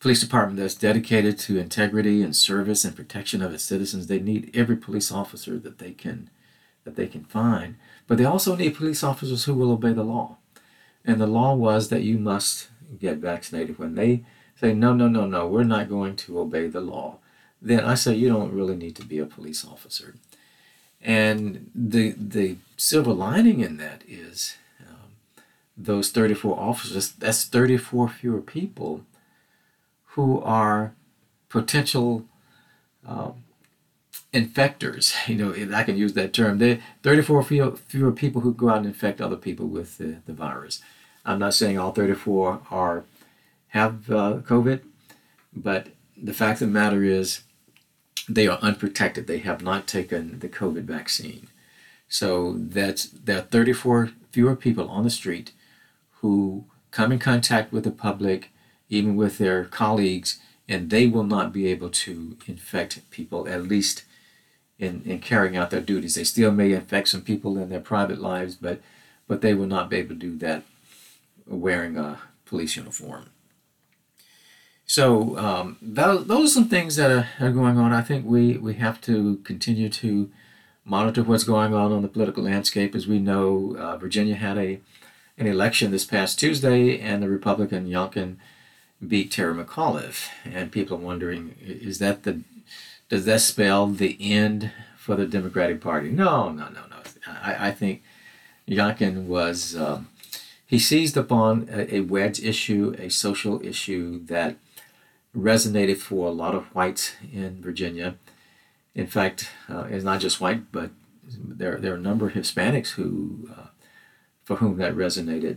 police 0.00 0.20
department 0.20 0.58
that's 0.58 0.74
dedicated 0.74 1.38
to 1.38 1.58
integrity 1.58 2.22
and 2.22 2.34
service 2.34 2.84
and 2.84 2.94
protection 2.94 3.42
of 3.42 3.52
its 3.52 3.64
citizens. 3.64 4.06
They 4.06 4.20
need 4.20 4.50
every 4.54 4.76
police 4.76 5.10
officer 5.10 5.58
that 5.58 5.78
they 5.78 5.92
can 5.92 6.30
that 6.84 6.96
they 6.96 7.06
can 7.06 7.24
find, 7.24 7.76
but 8.06 8.16
they 8.16 8.24
also 8.24 8.56
need 8.56 8.76
police 8.76 9.02
officers 9.02 9.44
who 9.44 9.52
will 9.52 9.72
obey 9.72 9.92
the 9.92 10.04
law. 10.04 10.38
And 11.08 11.18
the 11.18 11.26
law 11.26 11.54
was 11.54 11.88
that 11.88 12.02
you 12.02 12.18
must 12.18 12.68
get 13.00 13.16
vaccinated. 13.16 13.78
When 13.78 13.94
they 13.94 14.24
say 14.60 14.74
no, 14.74 14.92
no, 14.92 15.08
no, 15.08 15.24
no, 15.24 15.46
we're 15.46 15.64
not 15.64 15.88
going 15.88 16.16
to 16.16 16.38
obey 16.38 16.66
the 16.66 16.82
law, 16.82 17.16
then 17.62 17.80
I 17.80 17.94
say 17.94 18.14
you 18.14 18.28
don't 18.28 18.52
really 18.52 18.76
need 18.76 18.94
to 18.96 19.06
be 19.06 19.18
a 19.18 19.24
police 19.24 19.64
officer. 19.64 20.16
And 21.00 21.70
the 21.74 22.10
the 22.10 22.56
silver 22.76 23.14
lining 23.14 23.60
in 23.60 23.78
that 23.78 24.02
is 24.06 24.56
um, 24.86 25.12
those 25.78 26.10
34 26.10 26.60
officers. 26.60 27.12
That's 27.12 27.44
34 27.44 28.10
fewer 28.10 28.42
people 28.42 29.06
who 30.12 30.42
are 30.42 30.92
potential 31.48 32.26
uh, 33.06 33.30
infectors. 34.34 35.14
You 35.26 35.36
know, 35.36 35.50
if 35.52 35.72
I 35.72 35.84
can 35.84 35.96
use 35.96 36.12
that 36.14 36.34
term. 36.34 36.58
There 36.58 36.80
34 37.02 37.44
fewer, 37.44 37.76
fewer 37.76 38.12
people 38.12 38.42
who 38.42 38.52
go 38.52 38.68
out 38.68 38.78
and 38.78 38.86
infect 38.86 39.22
other 39.22 39.36
people 39.36 39.68
with 39.68 39.96
the, 39.96 40.16
the 40.26 40.34
virus. 40.34 40.82
I'm 41.24 41.38
not 41.38 41.54
saying 41.54 41.78
all 41.78 41.92
34 41.92 42.62
are 42.70 43.04
have 43.68 44.10
uh, 44.10 44.40
COVID, 44.46 44.80
but 45.54 45.88
the 46.16 46.32
fact 46.32 46.62
of 46.62 46.68
the 46.68 46.72
matter 46.72 47.02
is 47.04 47.42
they 48.28 48.46
are 48.46 48.58
unprotected. 48.60 49.26
They 49.26 49.38
have 49.38 49.62
not 49.62 49.86
taken 49.86 50.38
the 50.38 50.48
COVID 50.48 50.84
vaccine. 50.84 51.48
So 52.08 52.54
that's 52.56 53.04
there 53.04 53.38
are 53.38 53.42
34 53.42 54.10
fewer 54.32 54.56
people 54.56 54.88
on 54.88 55.04
the 55.04 55.10
street 55.10 55.52
who 56.20 56.64
come 56.90 57.12
in 57.12 57.18
contact 57.18 57.72
with 57.72 57.84
the 57.84 57.90
public, 57.90 58.50
even 58.88 59.16
with 59.16 59.38
their 59.38 59.64
colleagues, 59.64 60.38
and 60.68 60.90
they 60.90 61.06
will 61.06 61.24
not 61.24 61.52
be 61.52 61.66
able 61.66 61.90
to 61.90 62.36
infect 62.46 63.08
people, 63.10 63.46
at 63.48 63.64
least 63.64 64.04
in, 64.78 65.02
in 65.04 65.18
carrying 65.20 65.56
out 65.56 65.70
their 65.70 65.80
duties. 65.80 66.14
They 66.14 66.24
still 66.24 66.50
may 66.50 66.72
infect 66.72 67.08
some 67.08 67.22
people 67.22 67.58
in 67.58 67.68
their 67.68 67.80
private 67.80 68.20
lives, 68.20 68.54
but 68.54 68.80
but 69.26 69.42
they 69.42 69.52
will 69.52 69.66
not 69.66 69.90
be 69.90 69.96
able 69.96 70.10
to 70.10 70.14
do 70.14 70.36
that 70.38 70.64
wearing 71.48 71.96
a 71.96 72.20
police 72.44 72.76
uniform. 72.76 73.30
So 74.86 75.36
um, 75.36 75.76
those, 75.82 76.26
those 76.26 76.50
are 76.50 76.54
some 76.54 76.68
things 76.68 76.96
that 76.96 77.10
are, 77.10 77.28
are 77.40 77.50
going 77.50 77.76
on. 77.76 77.92
I 77.92 78.00
think 78.00 78.24
we, 78.24 78.56
we 78.56 78.74
have 78.74 79.00
to 79.02 79.36
continue 79.44 79.88
to 79.90 80.30
monitor 80.84 81.22
what's 81.22 81.44
going 81.44 81.74
on 81.74 81.92
on 81.92 82.02
the 82.02 82.08
political 82.08 82.44
landscape. 82.44 82.94
As 82.94 83.06
we 83.06 83.18
know, 83.18 83.76
uh, 83.78 83.96
Virginia 83.98 84.34
had 84.34 84.56
a 84.58 84.80
an 85.36 85.46
election 85.46 85.92
this 85.92 86.04
past 86.04 86.36
Tuesday, 86.38 86.98
and 86.98 87.22
the 87.22 87.28
Republican 87.28 87.86
Youngkin 87.86 88.36
beat 89.06 89.30
Terry 89.30 89.54
McAuliffe, 89.54 90.30
and 90.44 90.72
people 90.72 90.96
are 90.96 91.00
wondering, 91.00 91.54
is 91.60 91.98
that 92.00 92.24
the 92.24 92.40
does 93.08 93.24
that 93.26 93.40
spell 93.40 93.86
the 93.86 94.16
end 94.20 94.72
for 94.96 95.14
the 95.14 95.26
Democratic 95.26 95.80
Party? 95.80 96.10
No, 96.10 96.48
no, 96.50 96.64
no, 96.68 96.80
no. 96.90 96.96
I, 97.26 97.68
I 97.68 97.70
think 97.70 98.02
Youngkin 98.66 99.26
was 99.26 99.76
um, 99.76 100.08
he 100.68 100.78
seized 100.78 101.16
upon 101.16 101.66
a, 101.72 101.94
a 101.96 102.00
wedge 102.00 102.40
issue, 102.44 102.94
a 102.98 103.08
social 103.08 103.64
issue 103.66 104.22
that 104.26 104.56
resonated 105.34 105.96
for 105.96 106.28
a 106.28 106.30
lot 106.30 106.54
of 106.54 106.66
whites 106.74 107.14
in 107.32 107.62
Virginia. 107.62 108.16
In 108.94 109.06
fact, 109.06 109.50
uh, 109.70 109.86
it's 109.88 110.04
not 110.04 110.20
just 110.20 110.42
white, 110.42 110.70
but 110.70 110.90
there, 111.24 111.78
there 111.78 111.94
are 111.94 111.96
a 111.96 112.00
number 112.00 112.26
of 112.26 112.34
Hispanics 112.34 112.90
who, 112.90 113.48
uh, 113.50 113.68
for 114.44 114.56
whom 114.56 114.76
that 114.76 114.94
resonated. 114.94 115.56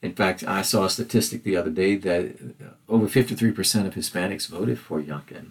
In 0.00 0.14
fact, 0.14 0.44
I 0.46 0.62
saw 0.62 0.84
a 0.84 0.90
statistic 0.90 1.42
the 1.42 1.56
other 1.56 1.70
day 1.70 1.96
that 1.96 2.36
over 2.88 3.06
53% 3.06 3.86
of 3.86 3.94
Hispanics 3.94 4.46
voted 4.46 4.78
for 4.78 5.02
Youngkin, 5.02 5.50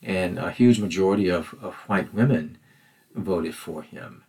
and 0.00 0.38
a 0.38 0.52
huge 0.52 0.78
majority 0.78 1.28
of, 1.28 1.56
of 1.60 1.74
white 1.88 2.14
women 2.14 2.58
voted 3.16 3.56
for 3.56 3.82
him. 3.82 4.22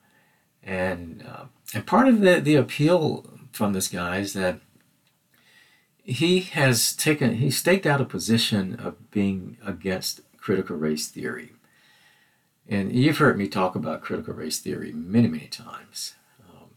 And, 0.63 1.23
uh, 1.29 1.45
and 1.75 1.85
part 1.85 2.07
of 2.07 2.21
the, 2.21 2.39
the 2.39 2.55
appeal 2.55 3.38
from 3.51 3.73
this 3.73 3.87
guy 3.87 4.17
is 4.19 4.33
that 4.33 4.59
he 6.03 6.39
has 6.39 6.95
taken 6.95 7.35
he 7.35 7.51
staked 7.51 7.85
out 7.85 8.01
a 8.01 8.05
position 8.05 8.75
of 8.75 9.11
being 9.11 9.57
against 9.65 10.21
critical 10.37 10.75
race 10.75 11.07
theory. 11.07 11.53
And 12.67 12.93
you've 12.93 13.17
heard 13.17 13.37
me 13.37 13.47
talk 13.47 13.75
about 13.75 14.01
critical 14.01 14.33
race 14.33 14.59
theory 14.59 14.91
many 14.91 15.27
many 15.27 15.47
times. 15.47 16.15
Um, 16.49 16.69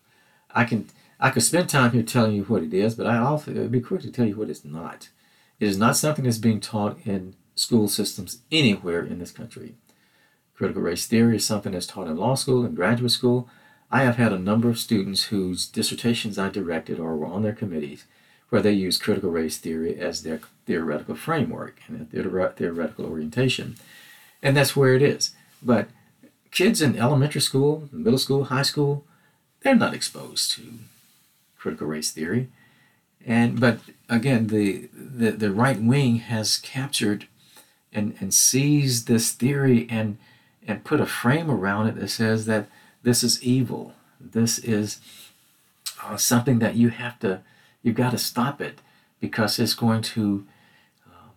i 0.50 0.64
can 0.64 0.88
i 1.18 1.30
could 1.30 1.42
spend 1.42 1.68
time 1.68 1.92
here 1.92 2.02
telling 2.02 2.32
you 2.32 2.44
what 2.44 2.62
it 2.62 2.74
is 2.74 2.94
but 2.94 3.06
i 3.06 3.16
also 3.16 3.50
it'd 3.52 3.72
be 3.72 3.80
quick 3.80 4.02
to 4.02 4.10
tell 4.10 4.26
you 4.26 4.36
what 4.36 4.50
it's 4.50 4.64
not. 4.64 5.08
It 5.60 5.68
is 5.68 5.78
not 5.78 5.96
something 5.96 6.24
that's 6.24 6.38
being 6.38 6.60
taught 6.60 6.98
in 7.06 7.36
school 7.54 7.88
systems 7.88 8.42
anywhere 8.50 9.04
in 9.04 9.18
this 9.18 9.30
country. 9.30 9.76
Critical 10.54 10.82
race 10.82 11.06
theory 11.06 11.36
is 11.36 11.46
something 11.46 11.72
that's 11.72 11.86
taught 11.86 12.08
in 12.08 12.16
law 12.16 12.34
school 12.34 12.64
and 12.64 12.76
graduate 12.76 13.12
school 13.12 13.48
i 13.92 14.02
have 14.02 14.16
had 14.16 14.32
a 14.32 14.38
number 14.38 14.68
of 14.68 14.78
students 14.78 15.24
whose 15.24 15.66
dissertations 15.66 16.38
i 16.38 16.48
directed 16.48 16.98
or 16.98 17.16
were 17.16 17.26
on 17.26 17.42
their 17.42 17.52
committees 17.52 18.04
where 18.52 18.60
they 18.60 18.72
use 18.72 18.98
critical 18.98 19.30
race 19.30 19.56
theory 19.56 19.98
as 19.98 20.22
their 20.22 20.38
theoretical 20.66 21.14
framework 21.14 21.80
and 21.88 22.10
their 22.10 22.50
theoretical 22.50 23.06
orientation. 23.06 23.76
And 24.42 24.54
that's 24.54 24.76
where 24.76 24.92
it 24.94 25.00
is. 25.00 25.34
But 25.62 25.88
kids 26.50 26.82
in 26.82 26.98
elementary 26.98 27.40
school, 27.40 27.88
middle 27.90 28.18
school, 28.18 28.44
high 28.44 28.60
school, 28.60 29.06
they're 29.62 29.74
not 29.74 29.94
exposed 29.94 30.52
to 30.52 30.80
critical 31.56 31.86
race 31.86 32.10
theory. 32.10 32.50
And 33.24 33.58
but 33.58 33.78
again, 34.10 34.48
the 34.48 34.90
the, 34.92 35.30
the 35.30 35.50
right 35.50 35.80
wing 35.80 36.16
has 36.16 36.58
captured 36.58 37.28
and, 37.90 38.14
and 38.20 38.34
seized 38.34 39.08
this 39.08 39.32
theory 39.32 39.86
and 39.88 40.18
and 40.68 40.84
put 40.84 41.00
a 41.00 41.06
frame 41.06 41.50
around 41.50 41.86
it 41.86 41.94
that 41.94 42.08
says 42.08 42.44
that 42.44 42.68
this 43.02 43.22
is 43.22 43.42
evil. 43.42 43.94
This 44.20 44.58
is 44.58 45.00
uh, 46.02 46.16
something 46.16 46.58
that 46.60 46.76
you 46.76 46.90
have 46.90 47.18
to 47.20 47.42
You've 47.82 47.96
got 47.96 48.12
to 48.12 48.18
stop 48.18 48.60
it 48.60 48.80
because 49.20 49.58
it's 49.58 49.74
going 49.74 50.02
to 50.02 50.46
uh, 51.06 51.30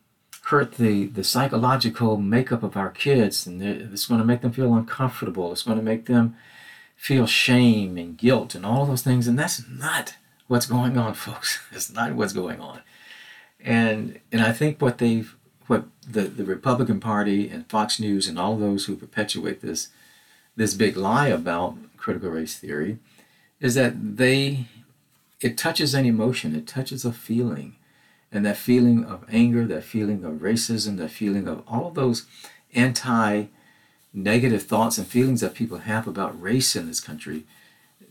hurt 0.43 0.73
the, 0.73 1.07
the 1.07 1.23
psychological 1.23 2.17
makeup 2.17 2.63
of 2.63 2.77
our 2.77 2.89
kids 2.89 3.47
and 3.47 3.61
it's 3.61 4.05
going 4.05 4.21
to 4.21 4.25
make 4.25 4.41
them 4.41 4.51
feel 4.51 4.73
uncomfortable. 4.75 5.51
It's 5.51 5.63
going 5.63 5.77
to 5.77 5.83
make 5.83 6.05
them 6.05 6.35
feel 6.95 7.25
shame 7.25 7.97
and 7.97 8.17
guilt 8.17 8.55
and 8.55 8.65
all 8.65 8.85
those 8.85 9.01
things. 9.01 9.27
And 9.27 9.37
that's 9.37 9.63
not 9.67 10.15
what's 10.47 10.67
going 10.67 10.97
on, 10.97 11.13
folks. 11.15 11.59
It's 11.71 11.91
not 11.91 12.13
what's 12.13 12.33
going 12.33 12.59
on. 12.59 12.81
And 13.59 14.19
and 14.31 14.41
I 14.41 14.51
think 14.51 14.79
what 14.79 14.99
they've 14.99 15.35
what 15.65 15.85
the, 16.07 16.21
the 16.21 16.43
Republican 16.43 16.99
Party 16.99 17.49
and 17.49 17.67
Fox 17.67 17.99
News 17.99 18.27
and 18.27 18.37
all 18.37 18.55
those 18.55 18.85
who 18.85 18.95
perpetuate 18.95 19.61
this 19.61 19.87
this 20.55 20.73
big 20.73 20.95
lie 20.97 21.27
about 21.27 21.77
critical 21.97 22.29
race 22.29 22.57
theory 22.57 22.99
is 23.59 23.75
that 23.75 24.17
they 24.17 24.67
it 25.41 25.57
touches 25.57 25.93
an 25.93 26.05
emotion, 26.05 26.55
it 26.55 26.67
touches 26.67 27.05
a 27.05 27.11
feeling. 27.11 27.75
And 28.31 28.45
that 28.45 28.57
feeling 28.57 29.05
of 29.05 29.23
anger, 29.29 29.65
that 29.67 29.83
feeling 29.83 30.25
of 30.25 30.33
racism, 30.35 30.97
that 30.97 31.11
feeling 31.11 31.47
of 31.47 31.63
all 31.67 31.87
of 31.87 31.93
those 31.93 32.25
anti 32.73 33.45
negative 34.13 34.63
thoughts 34.63 34.97
and 34.97 35.05
feelings 35.05 35.41
that 35.41 35.53
people 35.53 35.79
have 35.79 36.07
about 36.07 36.41
race 36.41 36.75
in 36.75 36.87
this 36.87 36.99
country, 36.99 37.43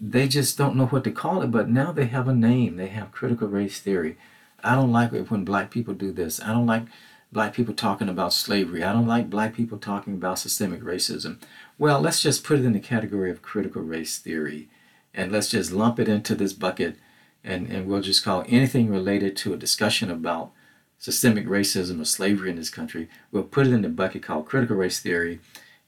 they 0.00 0.28
just 0.28 0.56
don't 0.56 0.76
know 0.76 0.86
what 0.86 1.04
to 1.04 1.10
call 1.10 1.42
it. 1.42 1.50
But 1.50 1.68
now 1.68 1.92
they 1.92 2.06
have 2.06 2.28
a 2.28 2.34
name. 2.34 2.76
They 2.76 2.88
have 2.88 3.12
critical 3.12 3.48
race 3.48 3.80
theory. 3.80 4.16
I 4.62 4.74
don't 4.74 4.92
like 4.92 5.12
it 5.12 5.30
when 5.30 5.44
black 5.44 5.70
people 5.70 5.94
do 5.94 6.12
this. 6.12 6.40
I 6.40 6.48
don't 6.48 6.66
like 6.66 6.84
black 7.32 7.52
people 7.52 7.74
talking 7.74 8.08
about 8.08 8.32
slavery. 8.32 8.82
I 8.82 8.92
don't 8.92 9.08
like 9.08 9.28
black 9.28 9.54
people 9.54 9.76
talking 9.76 10.14
about 10.14 10.38
systemic 10.38 10.82
racism. 10.82 11.38
Well, 11.78 12.00
let's 12.00 12.22
just 12.22 12.44
put 12.44 12.60
it 12.60 12.64
in 12.64 12.72
the 12.72 12.80
category 12.80 13.30
of 13.30 13.42
critical 13.42 13.82
race 13.82 14.18
theory 14.18 14.68
and 15.12 15.32
let's 15.32 15.50
just 15.50 15.72
lump 15.72 15.98
it 15.98 16.08
into 16.08 16.34
this 16.34 16.52
bucket 16.52 16.96
and, 17.42 17.66
and 17.68 17.86
we'll 17.86 18.00
just 18.00 18.24
call 18.24 18.44
anything 18.48 18.90
related 18.90 19.36
to 19.38 19.52
a 19.52 19.58
discussion 19.58 20.10
about 20.10 20.52
systemic 20.98 21.46
racism 21.46 22.00
or 22.00 22.04
slavery 22.04 22.50
in 22.50 22.56
this 22.56 22.70
country, 22.70 23.08
we'll 23.30 23.42
put 23.42 23.66
it 23.66 23.72
in 23.72 23.82
the 23.82 23.88
bucket 23.88 24.22
called 24.22 24.46
critical 24.46 24.76
race 24.76 25.00
theory, 25.00 25.38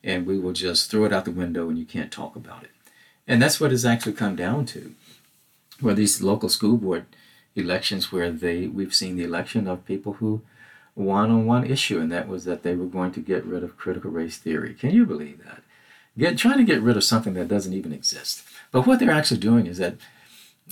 and 0.05 0.27
we 0.27 0.39
will 0.39 0.53
just 0.53 0.91
throw 0.91 1.05
it 1.05 1.13
out 1.13 1.25
the 1.25 1.31
window 1.31 1.69
and 1.69 1.79
you 1.79 1.87
can't 1.87 2.13
talk 2.13 2.37
about 2.37 2.65
it. 2.65 2.71
And 3.27 3.41
that's 3.41 3.59
what 3.59 3.73
it's 3.73 3.85
actually 3.85 4.13
come 4.13 4.37
down 4.37 4.67
to. 4.67 4.95
Where 5.81 5.95
these 5.95 6.23
local 6.23 6.49
school 6.49 6.77
board 6.77 7.07
elections 7.55 8.13
where 8.13 8.31
they 8.31 8.67
we've 8.67 8.95
seen 8.95 9.17
the 9.17 9.25
election 9.25 9.67
of 9.67 9.87
people 9.87 10.15
who 10.15 10.43
won 10.95 11.31
on 11.31 11.47
one 11.47 11.65
issue, 11.65 11.99
and 12.01 12.11
that 12.13 12.29
was 12.29 12.45
that 12.45 12.63
they 12.63 12.75
were 12.75 12.87
going 12.87 13.13
to 13.13 13.21
get 13.21 13.45
rid 13.45 13.63
of 13.63 13.77
critical 13.77 14.11
race 14.11 14.39
theory. 14.39 14.75
Can 14.75 14.91
you 14.91 15.07
believe 15.07 15.43
that? 15.45 15.63
Get 16.19 16.39
trying 16.39 16.59
to 16.59 16.65
get 16.65 16.81
rid 16.81 16.97
of 16.97 17.05
something 17.05 17.35
that 17.35 17.49
doesn't 17.49 17.75
even 17.75 17.93
exist. 17.93 18.43
But 18.73 18.87
what 18.87 18.99
they're 18.99 19.11
actually 19.11 19.41
doing 19.41 19.67
is 19.67 19.79
that 19.79 19.97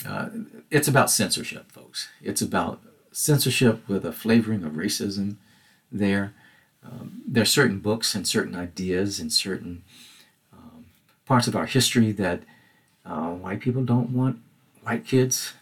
uh, 0.07 0.29
it's 0.71 0.89
about 0.89 1.11
censorship, 1.11 1.71
folks. 1.71 2.09
It's 2.23 2.43
about 2.43 2.81
censorship 3.13 3.87
with 3.89 4.05
a 4.05 4.13
flavoring 4.13 4.65
of 4.65 4.73
racism 4.73 5.37
there. 5.93 6.35
Um, 6.85 7.23
there 7.27 7.43
are 7.43 7.47
certain 7.47 7.79
books 7.79 8.15
and 8.15 8.27
certain 8.27 8.55
ideas 8.55 9.21
and 9.21 9.33
certain 9.33 9.85
um, 10.53 10.87
parts 11.27 11.47
of 11.47 11.57
our 11.57 11.67
history 11.67 12.13
that 12.13 12.43
uh, 13.07 13.31
white 13.31 13.61
people 13.61 13.85
don't 13.85 14.11
want 14.11 14.41
white 14.83 15.07
kids 15.07 15.55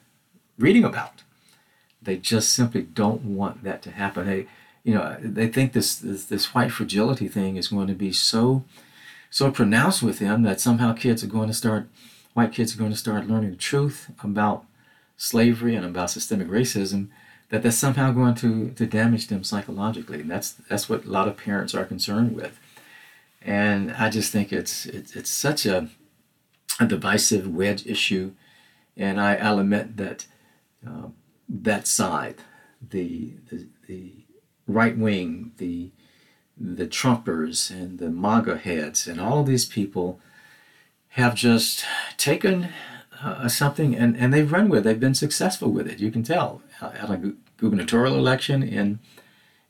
reading 0.59 0.85
about. 0.85 1.23
They 2.01 2.17
just 2.17 2.53
simply 2.53 2.83
don't 2.83 3.23
want 3.23 3.63
that 3.63 3.83
to 3.83 3.91
happen. 3.91 4.27
They, 4.27 4.47
you 4.83 4.95
know, 4.95 5.17
they 5.21 5.47
think 5.47 5.73
this, 5.73 5.95
this 5.95 6.25
this 6.25 6.55
white 6.55 6.73
fragility 6.73 7.29
thing 7.29 7.57
is 7.57 7.69
going 7.69 7.87
to 7.87 7.95
be 7.95 8.13
so 8.13 8.65
so 9.33 9.51
pronounced 9.51 10.03
with 10.03 10.21
them 10.21 10.43
that 10.43 10.61
somehow 10.61 10.93
kids 10.93 11.25
are 11.25 11.29
going 11.29 11.49
to 11.49 11.55
start 11.55 11.89
white 12.35 12.53
kids 12.53 12.75
are 12.75 12.79
going 12.79 12.93
to 12.93 12.97
start 12.97 13.27
learning 13.27 13.51
the 13.51 13.57
truth 13.57 14.11
about 14.23 14.65
slavery 15.17 15.75
and 15.75 15.85
about 15.85 16.11
systemic 16.11 16.49
racism 16.49 17.09
that 17.53 17.63
that's 17.63 17.77
somehow 17.77 18.11
going 18.11 18.35
to, 18.35 18.71
to 18.71 18.87
damage 18.87 19.27
them 19.27 19.45
psychologically. 19.45 20.21
And 20.23 20.31
that's 20.31 20.53
that's 20.53 20.89
what 20.89 21.05
a 21.05 21.11
lot 21.11 21.29
of 21.29 21.37
parents 21.37 21.75
are 21.75 21.85
concerned 21.85 22.35
with. 22.35 22.59
And 23.43 23.93
I 23.93 24.09
just 24.09 24.33
think 24.33 24.53
it's 24.53 24.87
it's, 24.87 25.15
it's 25.15 25.31
such 25.31 25.67
a, 25.67 25.89
a 26.81 26.87
divisive 26.87 27.47
wedge 27.47 27.87
issue. 27.87 28.33
And 28.97 29.21
I, 29.21 29.37
I'll 29.37 29.63
that 29.65 30.27
uh, 30.87 31.09
that 31.49 31.87
side, 31.87 32.37
the, 32.91 33.35
the, 33.51 33.67
the 33.87 34.13
right 34.67 34.97
wing, 34.97 35.53
the 35.59 35.91
the 36.59 36.87
Trumpers 36.87 37.71
and 37.71 37.99
the 37.99 38.11
MAGA 38.11 38.59
heads 38.59 39.07
and 39.07 39.21
all 39.21 39.43
these 39.43 39.65
people 39.65 40.21
have 41.11 41.35
just 41.35 41.85
taken 42.17 42.69
uh, 43.23 43.49
something 43.49 43.95
and, 43.95 44.17
and 44.17 44.33
they've 44.33 44.51
run 44.51 44.69
with 44.69 44.81
it. 44.81 44.85
They've 44.85 45.01
been 45.01 45.15
successful 45.15 45.71
with 45.71 45.87
it. 45.87 46.01
You 46.01 46.11
can 46.11 46.23
tell. 46.23 46.63
Uh, 46.81 46.93
at 46.95 47.11
a 47.11 47.35
gubernatorial 47.59 48.17
election 48.17 48.63
in, 48.63 48.99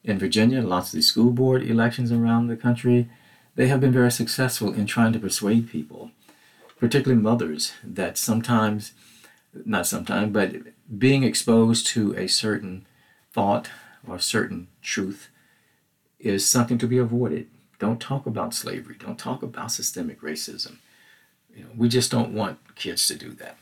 in 0.05 0.19
Virginia, 0.19 0.63
lots 0.63 0.89
of 0.89 0.97
the 0.97 1.03
school 1.03 1.31
board 1.31 1.63
elections 1.63 2.11
around 2.11 2.47
the 2.47 2.57
country, 2.57 3.09
they 3.55 3.69
have 3.69 3.81
been 3.81 3.93
very 3.93 4.11
successful 4.11 4.73
in 4.73 4.87
trying 4.87 5.13
to 5.13 5.19
persuade 5.19 5.71
people, 5.71 6.11
particularly 6.79 7.21
mothers, 7.21 7.73
that 7.85 8.17
sometimes, 8.17 8.93
not 9.67 9.87
sometimes, 9.87 10.33
but 10.33 10.55
being 10.99 11.23
exposed 11.23 11.87
to 11.89 12.15
a 12.17 12.27
certain 12.29 12.87
thought 13.33 13.69
or 14.07 14.19
certain 14.19 14.69
truth 14.81 15.29
is 16.23 16.47
something 16.47 16.79
to 16.79 16.87
be 16.87 16.99
avoided. 16.99 17.49
Don't 17.79 18.01
talk 18.01 18.27
about 18.27 18.55
slavery. 18.55 18.97
Don't 18.99 19.19
talk 19.19 19.43
about 19.43 19.73
systemic 19.73 20.21
racism. 20.21 20.77
You 21.55 21.65
know, 21.65 21.71
we 21.77 21.89
just 21.89 22.11
don't 22.11 22.33
want 22.33 22.59
kids 22.77 23.07
to 23.09 23.17
do 23.17 23.33
that. 23.33 23.57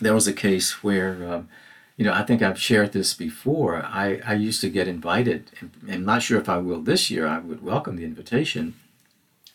There 0.00 0.14
was 0.14 0.26
a 0.26 0.32
case 0.32 0.82
where, 0.82 1.32
um, 1.32 1.48
you 1.96 2.04
know, 2.04 2.12
I 2.12 2.22
think 2.24 2.42
I've 2.42 2.60
shared 2.60 2.92
this 2.92 3.14
before. 3.14 3.82
I, 3.82 4.20
I 4.26 4.34
used 4.34 4.60
to 4.60 4.68
get 4.68 4.88
invited, 4.88 5.50
and 5.60 5.70
I'm 5.88 6.04
not 6.04 6.22
sure 6.22 6.38
if 6.38 6.48
I 6.48 6.58
will 6.58 6.82
this 6.82 7.10
year. 7.10 7.26
I 7.26 7.38
would 7.38 7.62
welcome 7.62 7.96
the 7.96 8.04
invitation 8.04 8.74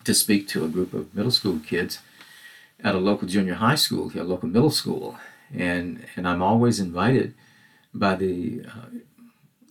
to 0.05 0.13
speak 0.13 0.47
to 0.47 0.65
a 0.65 0.69
group 0.69 0.93
of 0.93 1.13
middle 1.13 1.31
school 1.31 1.59
kids 1.59 1.99
at 2.83 2.95
a 2.95 2.99
local 2.99 3.27
junior 3.27 3.55
high 3.55 3.75
school, 3.75 4.11
a 4.15 4.23
local 4.23 4.49
middle 4.49 4.71
school, 4.71 5.17
and 5.53 6.05
and 6.15 6.27
I'm 6.27 6.41
always 6.41 6.79
invited 6.79 7.35
by 7.93 8.15
the 8.15 8.63
uh, 8.65 8.87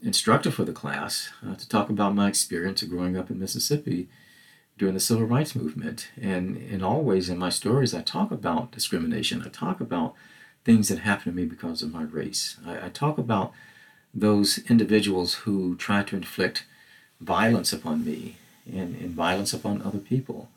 instructor 0.03 0.51
for 0.51 0.65
the 0.65 0.73
class 0.73 1.31
uh, 1.47 1.55
to 1.55 1.69
talk 1.69 1.91
about 1.91 2.15
my 2.15 2.29
experience 2.29 2.83
of 2.83 2.91
growing 2.91 3.17
up 3.17 3.31
in 3.31 3.39
Mississippi 3.39 4.09
during 4.79 4.95
the 4.95 5.01
civil 5.01 5.27
rights 5.27 5.55
movement. 5.55 6.09
And, 6.21 6.57
and 6.57 6.83
always 6.83 7.29
in 7.29 7.39
my 7.39 7.51
stories, 7.51 7.95
I 7.95 8.03
talk 8.03 8.31
about 8.31 8.71
discrimination. 8.71 9.43
I 9.45 9.49
talk 9.49 9.81
about 9.81 10.15
things 10.65 10.89
that 10.89 11.01
happened 11.01 11.37
to 11.37 11.43
me 11.43 11.47
because 11.47 11.83
of 11.83 11.93
my 11.93 12.03
race. 12.03 12.57
I, 12.67 12.87
I 12.87 12.89
talk 12.89 13.19
about 13.19 13.53
those 14.13 14.59
individuals 14.71 15.35
who 15.35 15.77
try 15.77 16.03
to 16.03 16.17
inflict 16.17 16.65
violence 17.21 17.73
upon 17.73 18.05
me 18.05 18.37
and, 18.67 18.97
and 18.97 19.11
violence 19.11 19.53
upon 19.53 19.83
other 19.83 19.99
people. 19.99 20.49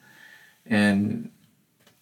And 0.65 1.31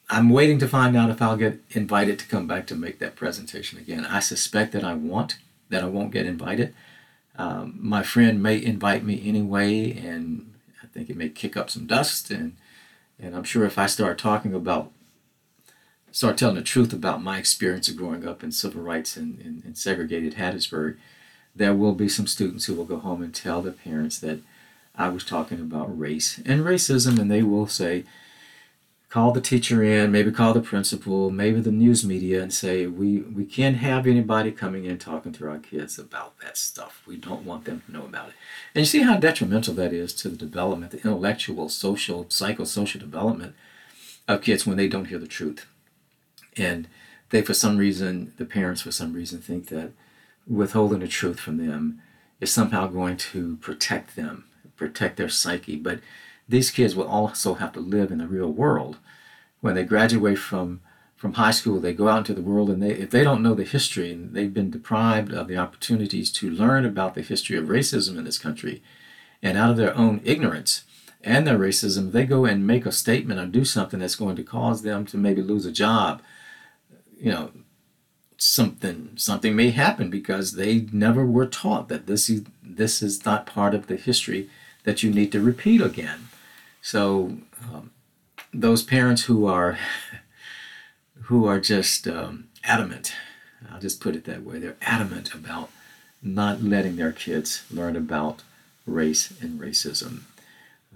I'm 0.10 0.30
waiting 0.30 0.60
to 0.60 0.68
find 0.68 0.96
out 0.96 1.10
if 1.10 1.22
I'll 1.22 1.38
get 1.38 1.60
invited 1.72 2.20
to 2.20 2.28
come 2.28 2.48
back 2.48 2.68
to 2.68 2.76
make 2.76 3.00
that 3.00 3.16
presentation 3.16 3.80
again. 3.80 4.06
I 4.06 4.20
suspect 4.20 4.74
that 4.74 4.84
I 4.84 4.94
want, 4.94 5.38
that 5.70 5.84
I 5.84 5.88
won't 5.88 6.12
get 6.12 6.26
invited 6.26 6.74
um, 7.38 7.78
my 7.80 8.04
friend 8.04 8.42
may 8.42 8.64
invite 8.64 9.04
me 9.04 9.22
anyway, 9.28 9.92
and 9.92 10.54
I 10.84 10.88
think 10.88 11.10
it 11.10 11.18
may 11.18 11.30
kick 11.30 11.56
up 11.56 11.70
some 11.70 11.88
dust. 11.88 12.30
And 12.32 12.58
and 13.20 13.36
I'm 13.36 13.44
sure 13.44 13.66
if 13.66 13.78
I 13.78 13.86
start 13.86 14.18
talking 14.18 14.54
about, 14.54 14.92
start 16.12 16.38
telling 16.38 16.56
the 16.56 16.64
truth 16.64 16.92
about 16.92 17.22
my 17.22 17.38
experience 17.38 17.88
of 17.88 17.96
growing 17.96 18.28
up 18.28 18.44
in 18.44 18.52
civil 18.52 18.82
rights 18.82 19.16
in, 19.16 19.62
in 19.64 19.76
segregated 19.76 20.36
Hattiesburg, 20.36 20.98
there 21.56 21.76
will 21.76 21.94
be 21.94 22.10
some 22.10 22.26
students 22.28 22.66
who 22.66 22.74
will 22.74 22.86
go 22.86 22.98
home 22.98 23.22
and 23.22 23.34
tell 23.34 23.62
their 23.62 23.74
parents 23.74 24.18
that 24.20 24.40
I 24.96 25.10
was 25.10 25.24
talking 25.24 25.60
about 25.60 25.98
race 25.98 26.40
and 26.46 26.62
racism, 26.62 27.20
and 27.20 27.30
they 27.30 27.44
will 27.44 27.68
say, 27.68 28.06
call 29.12 29.34
the 29.34 29.42
teacher 29.42 29.84
in, 29.84 30.10
maybe 30.10 30.32
call 30.32 30.54
the 30.54 30.62
principal, 30.62 31.30
maybe 31.30 31.60
the 31.60 31.70
news 31.70 32.06
media, 32.06 32.42
and 32.42 32.54
say 32.54 32.88
we 32.88 33.20
we 33.20 33.44
can't 33.46 33.78
have 33.78 34.08
anybody 34.08 34.52
coming 34.52 34.86
in 34.86 34.98
talking 34.98 35.34
to 35.34 35.48
our 35.50 35.60
kids 35.60 36.00
about 36.00 36.40
that 36.40 36.58
stuff. 36.58 37.04
We 37.06 37.18
don't 37.18 37.46
want 37.46 37.66
them 37.66 37.84
to 37.86 37.92
know 37.92 38.06
about 38.06 38.30
it. 38.30 38.36
And 38.74 38.82
you 38.82 38.86
see 38.86 39.02
how 39.02 39.18
detrimental 39.18 39.74
that 39.76 39.92
is 39.92 40.14
to 40.16 40.30
the 40.30 40.38
development, 40.38 40.94
the 40.94 40.98
intellectual, 41.00 41.68
social, 41.68 42.24
psychosocial 42.26 43.02
development 43.02 43.54
of 44.30 44.42
kids 44.42 44.66
when 44.66 44.78
they 44.78 44.88
don't 44.88 45.06
hear 45.06 45.20
the 45.20 45.28
truth. 45.28 45.66
And 46.56 46.88
they, 47.32 47.42
for 47.42 47.54
some 47.54 47.78
reason, 47.78 48.34
the 48.38 48.46
parents, 48.46 48.82
for 48.82 48.92
some 48.92 49.12
reason, 49.12 49.42
think 49.42 49.68
that 49.68 49.92
withholding 50.48 51.00
the 51.00 51.08
truth 51.08 51.40
from 51.40 51.58
them 51.58 52.02
is 52.40 52.52
somehow 52.52 52.88
going 52.88 53.18
to 53.18 53.58
protect 53.58 54.16
them, 54.16 54.46
protect 54.78 55.18
their 55.18 55.30
psyche. 55.30 55.76
But 55.76 56.00
these 56.52 56.72
kids 56.72 56.96
will 56.96 57.08
also 57.08 57.56
have 57.56 57.74
to 57.74 57.80
live 57.80 58.12
in 58.12 58.20
the 58.20 58.28
real 58.28 58.52
world. 58.52 58.98
When 59.62 59.76
they 59.76 59.84
graduate 59.84 60.40
from 60.40 60.82
from 61.16 61.34
high 61.34 61.52
school, 61.52 61.80
they 61.80 61.94
go 61.94 62.08
out 62.08 62.18
into 62.18 62.34
the 62.34 62.42
world, 62.42 62.70
and 62.70 62.82
they 62.82 62.92
if 62.92 63.12
they 63.12 63.24
don't 63.24 63.44
know 63.44 63.54
the 63.54 63.64
history 63.64 64.12
and 64.12 64.34
they've 64.34 64.54
been 64.54 64.72
deprived 64.72 65.32
of 65.32 65.48
the 65.48 65.58
opportunities 65.58 66.32
to 66.32 66.50
learn 66.50 66.86
about 66.86 67.14
the 67.16 67.22
history 67.22 67.58
of 67.58 67.66
racism 67.66 68.18
in 68.18 68.24
this 68.24 68.40
country, 68.40 68.82
and 69.42 69.58
out 69.58 69.72
of 69.72 69.78
their 69.78 69.96
own 69.96 70.22
ignorance 70.24 70.84
and 71.24 71.46
their 71.46 71.60
racism, 71.60 72.12
they 72.12 72.26
go 72.26 72.46
and 72.46 72.66
make 72.66 72.86
a 72.86 72.92
statement 72.92 73.40
or 73.40 73.46
do 73.46 73.64
something 73.64 74.00
that's 74.00 74.16
going 74.16 74.36
to 74.36 74.44
cause 74.44 74.82
them 74.82 75.06
to 75.06 75.18
maybe 75.18 75.44
lose 75.44 75.68
a 75.68 75.72
job. 75.72 76.22
You 77.16 77.32
know, 77.32 77.52
something 78.38 79.12
something 79.16 79.56
may 79.56 79.70
happen 79.70 80.10
because 80.10 80.54
they 80.54 80.88
never 80.92 81.24
were 81.24 81.46
taught 81.46 81.88
that 81.90 82.08
this 82.08 82.30
is 82.30 82.44
this 82.64 83.04
is 83.04 83.24
not 83.24 83.46
part 83.46 83.76
of 83.76 83.86
the 83.86 83.96
history 83.96 84.50
that 84.84 85.04
you 85.04 85.12
need 85.12 85.32
to 85.32 85.40
repeat 85.40 85.82
again. 85.82 86.28
So 86.82 87.38
um, 87.64 87.92
those 88.54 88.84
parents 88.84 89.24
who 89.24 89.46
are 89.46 89.78
who 91.24 91.46
are 91.46 91.60
just 91.60 92.08
um, 92.08 92.48
adamant, 92.64 93.14
I'll 93.72 93.80
just 93.80 94.02
put 94.02 94.16
it 94.16 94.26
that 94.26 94.44
way, 94.44 94.60
they're 94.60 94.78
adamant 94.82 95.34
about 95.34 95.70
not 96.22 96.62
letting 96.62 96.98
their 96.98 97.12
kids 97.12 97.64
learn 97.72 97.96
about 97.96 98.44
race 98.86 99.34
and 99.42 99.60
racism. 99.60 100.22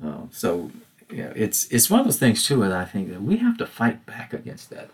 Uh, 0.03 0.23
so 0.31 0.71
it's 1.09 1.67
it's 1.71 1.89
one 1.89 1.99
of 1.99 2.05
those 2.05 2.19
things 2.19 2.45
too, 2.45 2.63
and 2.63 2.73
I 2.73 2.85
think 2.85 3.09
that 3.09 3.21
we 3.21 3.37
have 3.37 3.57
to 3.57 3.65
fight 3.65 4.05
back 4.05 4.33
against 4.33 4.69
that. 4.71 4.89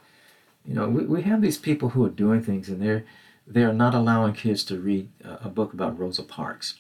You 0.65 0.75
know, 0.75 0.87
we, 0.89 1.05
we 1.05 1.21
have 1.23 1.41
these 1.41 1.57
people 1.57 1.89
who 1.89 2.05
are 2.05 2.09
doing 2.09 2.41
things, 2.43 2.69
and 2.69 2.81
they're 2.81 3.05
they're 3.47 3.73
not 3.73 3.95
allowing 3.95 4.33
kids 4.33 4.63
to 4.65 4.79
read 4.79 5.09
a 5.23 5.49
book 5.49 5.73
about 5.73 5.97
Rosa 5.97 6.23
Parks. 6.23 6.75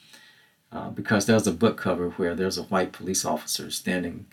Uh, 0.71 0.89
because 0.89 1.25
there's 1.25 1.47
a 1.47 1.51
book 1.51 1.77
cover 1.77 2.11
where 2.11 2.33
there's 2.33 2.57
a 2.57 2.63
white 2.63 2.93
police 2.93 3.25
officer 3.25 3.69
standing 3.69 4.25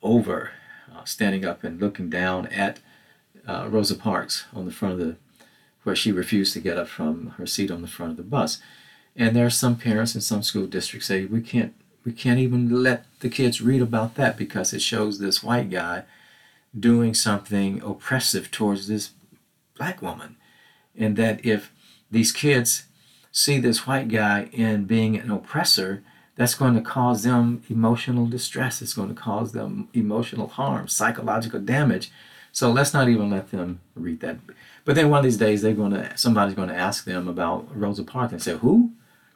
over, 0.00 0.52
uh, 0.94 1.04
standing 1.04 1.44
up 1.44 1.64
and 1.64 1.80
looking 1.80 2.08
down 2.08 2.46
at 2.46 2.78
uh, 3.48 3.66
Rosa 3.68 3.96
Parks 3.96 4.44
on 4.54 4.64
the 4.64 4.70
front 4.70 4.94
of 4.94 5.00
the, 5.00 5.16
where 5.82 5.96
she 5.96 6.12
refused 6.12 6.52
to 6.52 6.60
get 6.60 6.78
up 6.78 6.86
from 6.86 7.34
her 7.36 7.46
seat 7.46 7.70
on 7.70 7.82
the 7.82 7.88
front 7.88 8.12
of 8.12 8.16
the 8.16 8.22
bus. 8.22 8.60
And 9.16 9.34
there 9.34 9.46
are 9.46 9.50
some 9.50 9.76
parents 9.76 10.14
in 10.14 10.20
some 10.20 10.44
school 10.44 10.66
districts 10.66 11.08
say 11.08 11.24
we 11.24 11.40
can't 11.40 11.74
we 12.04 12.12
can't 12.12 12.40
even 12.40 12.82
let 12.82 13.06
the 13.20 13.28
kids 13.28 13.60
read 13.60 13.80
about 13.80 14.16
that 14.16 14.36
because 14.36 14.72
it 14.72 14.82
shows 14.82 15.18
this 15.18 15.42
white 15.42 15.70
guy 15.70 16.02
doing 16.78 17.14
something 17.14 17.80
oppressive 17.82 18.50
towards 18.50 18.88
this 18.88 19.10
black 19.76 20.02
woman, 20.02 20.36
and 20.96 21.16
that 21.16 21.44
if 21.44 21.70
these 22.10 22.32
kids 22.32 22.86
see 23.32 23.58
this 23.58 23.86
white 23.86 24.08
guy 24.08 24.50
in 24.52 24.84
being 24.84 25.16
an 25.16 25.30
oppressor, 25.30 26.02
that's 26.36 26.54
going 26.54 26.74
to 26.74 26.80
cause 26.80 27.24
them 27.24 27.62
emotional 27.68 28.26
distress. 28.26 28.80
It's 28.80 28.94
going 28.94 29.08
to 29.08 29.20
cause 29.20 29.52
them 29.52 29.88
emotional 29.92 30.48
harm, 30.48 30.88
psychological 30.88 31.60
damage. 31.60 32.10
So 32.52 32.70
let's 32.70 32.94
not 32.94 33.08
even 33.08 33.30
let 33.30 33.50
them 33.50 33.80
read 33.94 34.20
that. 34.20 34.38
But 34.84 34.94
then 34.94 35.10
one 35.10 35.18
of 35.18 35.24
these 35.24 35.36
days, 35.36 35.62
they're 35.62 35.72
going 35.72 35.92
to 35.92 36.16
somebody's 36.16 36.54
going 36.54 36.68
to 36.68 36.76
ask 36.76 37.04
them 37.04 37.28
about 37.28 37.68
Rosa 37.74 38.04
Parks 38.04 38.32
and 38.32 38.42
say, 38.42 38.56
"Who? 38.58 38.92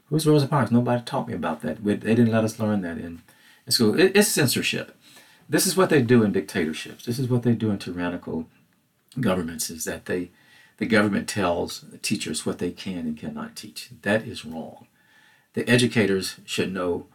Who's 0.09 0.27
Rosa 0.27 0.47
Parks? 0.47 0.71
Nobody 0.71 1.03
taught 1.03 1.29
me 1.29 1.35
about 1.35 1.63
that. 1.63 1.85
They 1.85 1.97
didn't 1.97 2.31
let 2.31 2.45
us 2.45 2.59
learn 2.59 2.83
that 2.83 2.99
in, 2.99 3.23
in 3.67 3.73
school. 3.73 3.99
It, 3.99 4.17
it's 4.17 4.29
censorship. 4.29 4.97
This 5.49 5.67
is 5.67 5.77
what 5.77 5.91
they 5.91 6.03
do 6.03 6.23
in 6.23 6.33
dictatorships. 6.33 7.05
This 7.05 7.19
is 7.19 7.29
what 7.29 7.43
they 7.43 7.53
do 7.53 7.71
in 7.71 7.79
tyrannical 7.79 8.47
governments. 9.21 9.71
Is 9.71 9.85
that 9.85 10.07
they 10.07 10.31
the 10.79 10.87
government 10.87 11.29
tells 11.29 11.85
teachers 12.03 12.45
what 12.45 12.59
they 12.59 12.71
can 12.71 12.99
and 12.99 13.17
cannot 13.17 13.57
teach. 13.57 13.91
That 14.03 14.27
is 14.27 14.45
wrong. 14.45 14.87
The 15.55 15.69
educators 15.69 16.37
should 16.45 16.73
know 16.73 17.07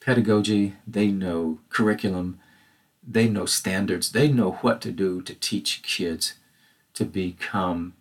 pedagogy, 0.00 0.74
they 0.86 1.08
know 1.08 1.58
curriculum, 1.68 2.38
they 3.06 3.28
know 3.28 3.46
standards, 3.46 4.12
they 4.12 4.28
know 4.28 4.52
what 4.62 4.80
to 4.82 4.92
do 4.92 5.20
to 5.22 5.34
teach 5.34 5.82
kids 5.82 6.34
to 6.94 7.04
become 7.04 7.94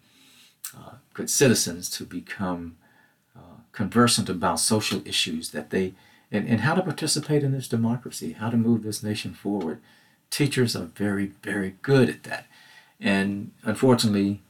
uh, 0.77 0.93
good 1.13 1.29
citizens, 1.29 1.89
to 1.89 2.05
become 2.05 2.77
uh, 3.35 3.59
conversant 3.71 4.29
about 4.29 4.59
social 4.59 5.05
issues 5.05 5.51
that 5.51 5.69
they 5.69 5.93
and, 6.31 6.47
and 6.47 6.61
how 6.61 6.73
to 6.73 6.81
participate 6.81 7.43
in 7.43 7.51
this 7.51 7.67
democracy, 7.67 8.33
how 8.33 8.49
to 8.49 8.57
move 8.57 8.81
this 8.83 9.03
nation 9.03 9.33
forward. 9.33 9.79
Teachers 10.31 10.75
are 10.75 10.85
very, 10.85 11.27
very 11.43 11.75
good 11.83 12.09
at 12.09 12.23
that. 12.23 12.47
And 12.99 13.51
unfortunately, 13.63 14.41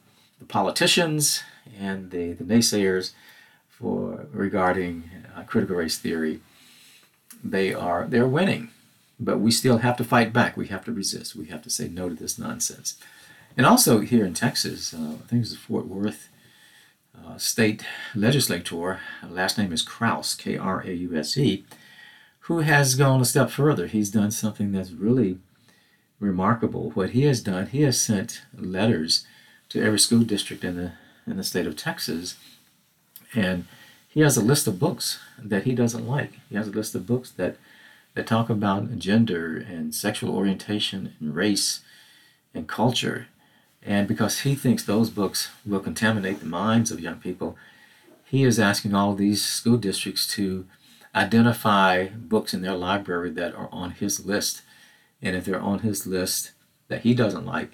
the 0.43 0.53
politicians 0.53 1.41
and 1.79 2.11
the, 2.11 2.33
the 2.33 2.43
naysayers 2.43 3.11
for 3.69 4.27
regarding 4.31 5.09
uh, 5.35 5.43
critical 5.43 5.77
race 5.77 5.97
theory, 5.97 6.41
they 7.43 7.73
are 7.73 8.05
they're 8.07 8.27
winning, 8.27 8.69
but 9.19 9.39
we 9.39 9.51
still 9.51 9.79
have 9.79 9.97
to 9.97 10.03
fight 10.03 10.33
back. 10.33 10.55
We 10.57 10.67
have 10.67 10.85
to 10.85 10.91
resist. 10.91 11.35
We 11.35 11.45
have 11.45 11.61
to 11.63 11.69
say 11.69 11.87
no 11.87 12.09
to 12.09 12.15
this 12.15 12.37
nonsense. 12.37 12.97
And 13.55 13.65
also 13.65 13.99
here 13.99 14.25
in 14.25 14.33
Texas, 14.33 14.93
uh, 14.93 15.15
I 15.23 15.27
think 15.27 15.43
it's 15.43 15.51
the 15.51 15.57
Fort 15.57 15.87
Worth 15.87 16.29
uh, 17.17 17.37
state 17.37 17.85
legislator, 18.15 18.99
last 19.27 19.57
name 19.57 19.71
is 19.71 19.81
Krause, 19.81 20.35
K 20.35 20.57
R 20.57 20.81
A 20.81 20.93
U 20.93 21.15
S 21.15 21.37
E, 21.37 21.63
who 22.41 22.59
has 22.59 22.95
gone 22.95 23.21
a 23.21 23.25
step 23.25 23.49
further. 23.49 23.87
He's 23.87 24.11
done 24.11 24.31
something 24.31 24.71
that's 24.71 24.91
really 24.91 25.37
remarkable. 26.19 26.91
What 26.91 27.11
he 27.11 27.23
has 27.23 27.41
done, 27.41 27.67
he 27.67 27.81
has 27.83 28.01
sent 28.01 28.41
letters 28.57 29.25
to 29.73 29.83
every 29.83 29.97
school 29.97 30.19
district 30.19 30.63
in 30.63 30.77
the 30.77 30.91
in 31.25 31.35
the 31.37 31.43
state 31.43 31.65
of 31.65 31.75
Texas, 31.75 32.35
and 33.33 33.65
he 34.07 34.19
has 34.19 34.37
a 34.37 34.41
list 34.41 34.67
of 34.67 34.77
books 34.77 35.19
that 35.41 35.63
he 35.63 35.73
doesn't 35.73 36.07
like. 36.07 36.33
He 36.47 36.55
has 36.55 36.67
a 36.67 36.71
list 36.71 36.93
of 36.93 37.07
books 37.07 37.31
that 37.31 37.57
that 38.13 38.27
talk 38.27 38.51
about 38.51 38.99
gender 38.99 39.57
and 39.57 39.95
sexual 39.95 40.35
orientation 40.35 41.15
and 41.19 41.35
race 41.35 41.81
and 42.53 42.67
culture. 42.67 43.27
And 43.81 44.07
because 44.07 44.41
he 44.41 44.53
thinks 44.53 44.83
those 44.83 45.09
books 45.09 45.49
will 45.65 45.79
contaminate 45.79 46.39
the 46.39 46.45
minds 46.45 46.91
of 46.91 46.99
young 46.99 47.15
people, 47.15 47.57
he 48.23 48.43
is 48.43 48.59
asking 48.59 48.93
all 48.93 49.15
these 49.15 49.43
school 49.43 49.77
districts 49.77 50.27
to 50.35 50.67
identify 51.15 52.09
books 52.09 52.53
in 52.53 52.61
their 52.61 52.75
library 52.75 53.31
that 53.31 53.55
are 53.55 53.69
on 53.71 53.91
his 53.91 54.23
list. 54.23 54.61
And 55.19 55.35
if 55.35 55.45
they're 55.45 55.59
on 55.59 55.79
his 55.79 56.05
list 56.05 56.51
that 56.89 57.01
he 57.01 57.15
doesn't 57.15 57.47
like, 57.47 57.71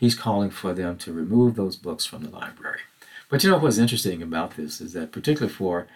he's 0.00 0.14
calling 0.14 0.48
for 0.48 0.72
them 0.72 0.96
to 0.96 1.12
remove 1.12 1.54
those 1.54 1.76
books 1.76 2.06
from 2.06 2.22
the 2.24 2.30
library. 2.30 2.80
But 3.28 3.44
you 3.44 3.50
know 3.50 3.58
what's 3.58 3.76
interesting 3.76 4.22
about 4.22 4.56
this 4.56 4.80
is 4.80 4.94
that, 4.94 5.12
particularly 5.12 5.52
for, 5.52 5.86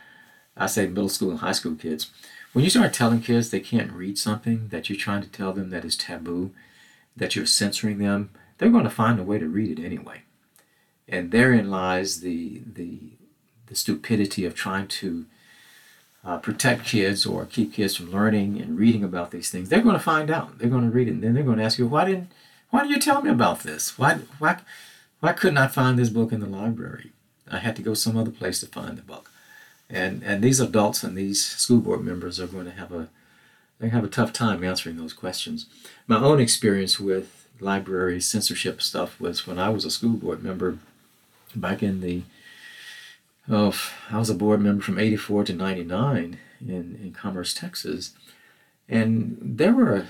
I 0.56 0.66
say, 0.66 0.86
middle 0.86 1.08
school 1.08 1.30
and 1.30 1.40
high 1.40 1.52
school 1.52 1.74
kids, 1.74 2.10
when 2.52 2.62
you 2.62 2.70
start 2.70 2.92
telling 2.92 3.22
kids 3.22 3.48
they 3.48 3.60
can't 3.60 3.90
read 3.90 4.18
something 4.18 4.68
that 4.68 4.90
you're 4.90 4.98
trying 4.98 5.22
to 5.22 5.28
tell 5.28 5.54
them 5.54 5.70
that 5.70 5.86
is 5.86 5.96
taboo, 5.96 6.52
that 7.16 7.34
you're 7.34 7.46
censoring 7.46 7.96
them, 7.96 8.28
they're 8.58 8.68
going 8.68 8.84
to 8.84 8.90
find 8.90 9.18
a 9.18 9.24
way 9.24 9.38
to 9.38 9.48
read 9.48 9.78
it 9.78 9.82
anyway. 9.82 10.20
And 11.08 11.32
therein 11.32 11.70
lies 11.70 12.20
the 12.20 12.60
the 12.70 12.98
the 13.66 13.74
stupidity 13.74 14.44
of 14.44 14.54
trying 14.54 14.86
to 14.86 15.24
uh, 16.24 16.36
protect 16.38 16.84
kids 16.84 17.24
or 17.24 17.46
keep 17.46 17.72
kids 17.72 17.96
from 17.96 18.12
learning 18.12 18.60
and 18.60 18.78
reading 18.78 19.02
about 19.02 19.30
these 19.30 19.50
things. 19.50 19.70
They're 19.70 19.80
going 19.80 19.96
to 19.96 20.10
find 20.12 20.30
out. 20.30 20.58
They're 20.58 20.68
going 20.68 20.84
to 20.84 20.94
read 20.94 21.08
it, 21.08 21.12
and 21.12 21.22
then 21.22 21.32
they're 21.34 21.42
going 21.42 21.58
to 21.58 21.64
ask 21.64 21.78
you, 21.78 21.86
"Why 21.86 22.04
didn't? 22.04 22.30
Why 22.74 22.82
did 22.82 22.90
you 22.90 22.98
tell 22.98 23.22
me 23.22 23.30
about 23.30 23.60
this? 23.60 23.96
Why? 23.96 24.14
Why? 24.40 24.58
Why 25.20 25.32
couldn't 25.32 25.58
I 25.58 25.68
find 25.68 25.96
this 25.96 26.08
book 26.08 26.32
in 26.32 26.40
the 26.40 26.46
library? 26.46 27.12
I 27.48 27.58
had 27.58 27.76
to 27.76 27.82
go 27.82 27.94
some 27.94 28.16
other 28.16 28.32
place 28.32 28.58
to 28.58 28.66
find 28.66 28.98
the 28.98 29.02
book." 29.02 29.30
And 29.88 30.24
and 30.24 30.42
these 30.42 30.58
adults 30.58 31.04
and 31.04 31.16
these 31.16 31.46
school 31.46 31.78
board 31.78 32.02
members 32.02 32.40
are 32.40 32.48
going 32.48 32.64
to 32.64 32.72
have 32.72 32.90
a 32.90 33.10
they 33.78 33.90
have 33.90 34.02
a 34.02 34.08
tough 34.08 34.32
time 34.32 34.64
answering 34.64 34.96
those 34.96 35.12
questions. 35.12 35.66
My 36.08 36.16
own 36.16 36.40
experience 36.40 36.98
with 36.98 37.46
library 37.60 38.20
censorship 38.20 38.82
stuff 38.82 39.20
was 39.20 39.46
when 39.46 39.60
I 39.60 39.68
was 39.68 39.84
a 39.84 39.90
school 39.90 40.16
board 40.16 40.42
member 40.42 40.78
back 41.54 41.80
in 41.80 42.00
the 42.00 42.22
oh 43.48 43.72
I 44.10 44.18
was 44.18 44.30
a 44.30 44.34
board 44.34 44.60
member 44.60 44.82
from 44.82 44.98
84 44.98 45.44
to 45.44 45.52
99 45.52 46.38
in, 46.60 46.98
in 47.00 47.12
Commerce, 47.12 47.54
Texas. 47.54 48.14
And 48.88 49.38
there 49.40 49.72
were 49.72 50.08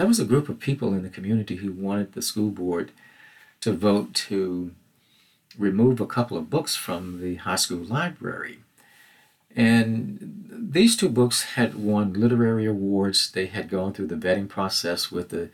there 0.00 0.08
was 0.08 0.18
a 0.18 0.24
group 0.24 0.48
of 0.48 0.58
people 0.58 0.94
in 0.94 1.02
the 1.02 1.10
community 1.10 1.56
who 1.56 1.72
wanted 1.72 2.14
the 2.14 2.22
school 2.22 2.48
board 2.48 2.90
to 3.60 3.70
vote 3.70 4.14
to 4.14 4.70
remove 5.58 6.00
a 6.00 6.06
couple 6.06 6.38
of 6.38 6.48
books 6.48 6.74
from 6.74 7.20
the 7.20 7.34
high 7.34 7.56
school 7.56 7.84
library. 7.84 8.60
And 9.54 10.48
these 10.50 10.96
two 10.96 11.10
books 11.10 11.42
had 11.42 11.74
won 11.74 12.14
literary 12.14 12.64
awards. 12.64 13.30
They 13.30 13.44
had 13.44 13.68
gone 13.68 13.92
through 13.92 14.06
the 14.06 14.14
vetting 14.14 14.48
process 14.48 15.12
with 15.12 15.28
the 15.28 15.50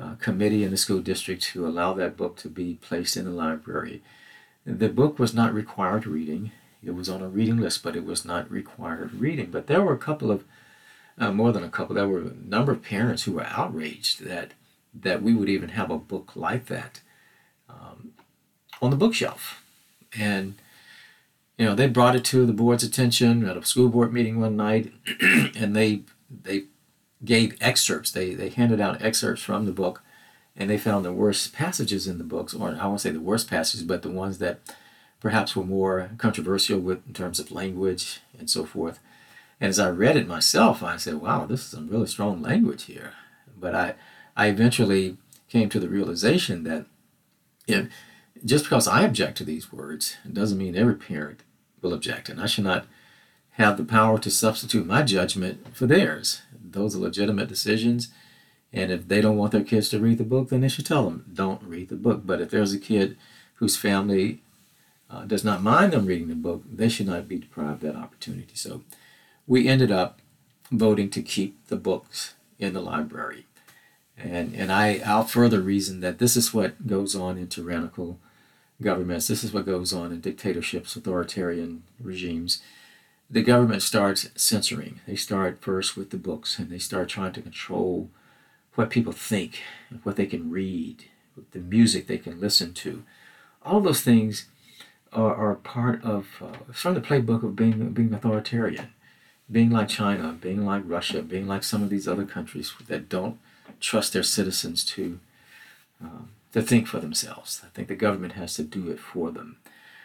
uh, 0.00 0.14
committee 0.14 0.64
in 0.64 0.70
the 0.70 0.78
school 0.78 1.00
district 1.00 1.42
to 1.42 1.66
allow 1.66 1.92
that 1.92 2.16
book 2.16 2.38
to 2.38 2.48
be 2.48 2.78
placed 2.80 3.14
in 3.14 3.26
the 3.26 3.30
library. 3.30 4.00
The 4.64 4.88
book 4.88 5.18
was 5.18 5.34
not 5.34 5.52
required 5.52 6.06
reading. 6.06 6.50
It 6.82 6.94
was 6.94 7.10
on 7.10 7.20
a 7.20 7.28
reading 7.28 7.58
list, 7.58 7.82
but 7.82 7.94
it 7.94 8.06
was 8.06 8.24
not 8.24 8.50
required 8.50 9.12
reading. 9.12 9.50
But 9.50 9.66
there 9.66 9.82
were 9.82 9.92
a 9.92 9.98
couple 9.98 10.30
of, 10.30 10.44
uh, 11.18 11.32
more 11.32 11.52
than 11.52 11.64
a 11.64 11.70
couple, 11.70 11.94
there 11.94 12.08
were 12.08 12.20
a 12.20 12.32
number 12.44 12.72
of 12.72 12.82
parents 12.82 13.24
who 13.24 13.32
were 13.32 13.46
outraged 13.46 14.24
that 14.24 14.52
that 14.98 15.22
we 15.22 15.34
would 15.34 15.48
even 15.48 15.70
have 15.70 15.90
a 15.90 15.98
book 15.98 16.32
like 16.34 16.66
that 16.66 17.00
um, 17.68 18.12
on 18.80 18.90
the 18.90 18.96
bookshelf. 18.96 19.62
And 20.18 20.54
you 21.58 21.66
know, 21.66 21.74
they 21.74 21.86
brought 21.86 22.16
it 22.16 22.24
to 22.26 22.46
the 22.46 22.52
board's 22.52 22.84
attention 22.84 23.46
at 23.46 23.56
a 23.56 23.64
school 23.64 23.88
board 23.88 24.12
meeting 24.12 24.40
one 24.40 24.56
night, 24.56 24.92
and 25.20 25.74
they 25.74 26.02
they 26.30 26.64
gave 27.24 27.56
excerpts. 27.60 28.10
They 28.10 28.34
they 28.34 28.50
handed 28.50 28.80
out 28.80 29.02
excerpts 29.02 29.42
from 29.42 29.64
the 29.64 29.72
book, 29.72 30.02
and 30.54 30.68
they 30.68 30.78
found 30.78 31.04
the 31.04 31.12
worst 31.12 31.54
passages 31.54 32.06
in 32.06 32.18
the 32.18 32.24
books, 32.24 32.52
or 32.52 32.76
I 32.78 32.86
won't 32.86 33.00
say 33.00 33.10
the 33.10 33.20
worst 33.20 33.48
passages, 33.48 33.86
but 33.86 34.02
the 34.02 34.10
ones 34.10 34.38
that 34.38 34.60
perhaps 35.20 35.56
were 35.56 35.64
more 35.64 36.10
controversial 36.18 36.78
with 36.78 37.06
in 37.06 37.14
terms 37.14 37.40
of 37.40 37.50
language 37.50 38.20
and 38.38 38.50
so 38.50 38.64
forth. 38.64 39.00
And 39.60 39.70
as 39.70 39.78
I 39.78 39.88
read 39.88 40.16
it 40.16 40.28
myself, 40.28 40.82
I 40.82 40.96
said, 40.96 41.14
"Wow, 41.14 41.46
this 41.46 41.60
is 41.60 41.66
some 41.66 41.88
really 41.88 42.06
strong 42.06 42.42
language 42.42 42.84
here." 42.84 43.14
But 43.58 43.74
I 43.74 43.94
I 44.36 44.48
eventually 44.48 45.16
came 45.48 45.68
to 45.70 45.80
the 45.80 45.88
realization 45.88 46.64
that 46.64 46.86
just 48.44 48.64
because 48.64 48.86
I 48.86 49.02
object 49.02 49.38
to 49.38 49.44
these 49.44 49.72
words 49.72 50.16
doesn't 50.30 50.58
mean 50.58 50.76
every 50.76 50.94
parent 50.94 51.42
will 51.80 51.94
object, 51.94 52.28
and 52.28 52.40
I 52.40 52.46
should 52.46 52.64
not 52.64 52.86
have 53.52 53.76
the 53.76 53.84
power 53.84 54.18
to 54.18 54.30
substitute 54.30 54.86
my 54.86 55.02
judgment 55.02 55.74
for 55.74 55.86
theirs. 55.86 56.42
Those 56.52 56.94
are 56.94 56.98
legitimate 56.98 57.48
decisions, 57.48 58.10
and 58.72 58.92
if 58.92 59.08
they 59.08 59.22
don't 59.22 59.38
want 59.38 59.52
their 59.52 59.64
kids 59.64 59.88
to 59.88 60.00
read 60.00 60.18
the 60.18 60.24
book, 60.24 60.50
then 60.50 60.60
they 60.60 60.68
should 60.68 60.84
tell 60.84 61.04
them, 61.04 61.24
don't 61.32 61.62
read 61.62 61.88
the 61.88 61.96
book. 61.96 62.22
But 62.26 62.42
if 62.42 62.50
there's 62.50 62.74
a 62.74 62.78
kid 62.78 63.16
whose 63.54 63.76
family 63.76 64.42
uh, 65.08 65.24
does 65.24 65.44
not 65.44 65.62
mind 65.62 65.92
them 65.92 66.04
reading 66.04 66.28
the 66.28 66.34
book, 66.34 66.62
they 66.70 66.90
should 66.90 67.06
not 67.06 67.28
be 67.28 67.38
deprived 67.38 67.80
that 67.80 67.96
opportunity. 67.96 68.54
So 68.54 68.82
we 69.46 69.68
ended 69.68 69.90
up 69.90 70.20
voting 70.70 71.10
to 71.10 71.22
keep 71.22 71.66
the 71.66 71.76
books 71.76 72.34
in 72.58 72.72
the 72.72 72.80
library. 72.80 73.46
And, 74.16 74.54
and 74.54 74.72
I, 74.72 75.00
I'll 75.04 75.24
further 75.24 75.60
reason 75.60 76.00
that 76.00 76.18
this 76.18 76.36
is 76.36 76.54
what 76.54 76.86
goes 76.86 77.14
on 77.14 77.36
in 77.36 77.48
tyrannical 77.48 78.18
governments. 78.80 79.28
This 79.28 79.44
is 79.44 79.52
what 79.52 79.66
goes 79.66 79.92
on 79.92 80.12
in 80.12 80.20
dictatorships, 80.20 80.96
authoritarian 80.96 81.84
regimes. 82.00 82.62
The 83.28 83.42
government 83.42 83.82
starts 83.82 84.28
censoring. 84.34 85.00
They 85.06 85.16
start 85.16 85.60
first 85.60 85.96
with 85.96 86.10
the 86.10 86.16
books 86.16 86.58
and 86.58 86.70
they 86.70 86.78
start 86.78 87.08
trying 87.08 87.32
to 87.32 87.42
control 87.42 88.10
what 88.74 88.90
people 88.90 89.12
think, 89.12 89.60
what 90.02 90.16
they 90.16 90.26
can 90.26 90.50
read, 90.50 91.04
the 91.52 91.58
music 91.58 92.06
they 92.06 92.18
can 92.18 92.40
listen 92.40 92.72
to. 92.74 93.02
All 93.64 93.80
those 93.80 94.02
things 94.02 94.46
are, 95.12 95.34
are 95.34 95.54
part 95.56 96.02
of, 96.04 96.42
uh, 96.42 96.72
from 96.72 96.94
the 96.94 97.00
playbook 97.00 97.42
of 97.42 97.56
being, 97.56 97.90
being 97.92 98.14
authoritarian, 98.14 98.88
being 99.50 99.70
like 99.70 99.88
China, 99.88 100.32
being 100.32 100.64
like 100.64 100.82
Russia, 100.86 101.22
being 101.22 101.46
like 101.46 101.62
some 101.62 101.82
of 101.82 101.90
these 101.90 102.08
other 102.08 102.24
countries 102.24 102.72
that 102.88 103.08
don't 103.08 103.38
trust 103.80 104.12
their 104.12 104.22
citizens 104.22 104.84
to 104.84 105.20
um, 106.00 106.30
to 106.52 106.62
think 106.62 106.86
for 106.86 107.00
themselves. 107.00 107.62
I 107.64 107.68
think 107.74 107.88
the 107.88 107.94
government 107.94 108.32
has 108.34 108.54
to 108.54 108.62
do 108.62 108.90
it 108.90 108.98
for 108.98 109.30
them. 109.30 109.58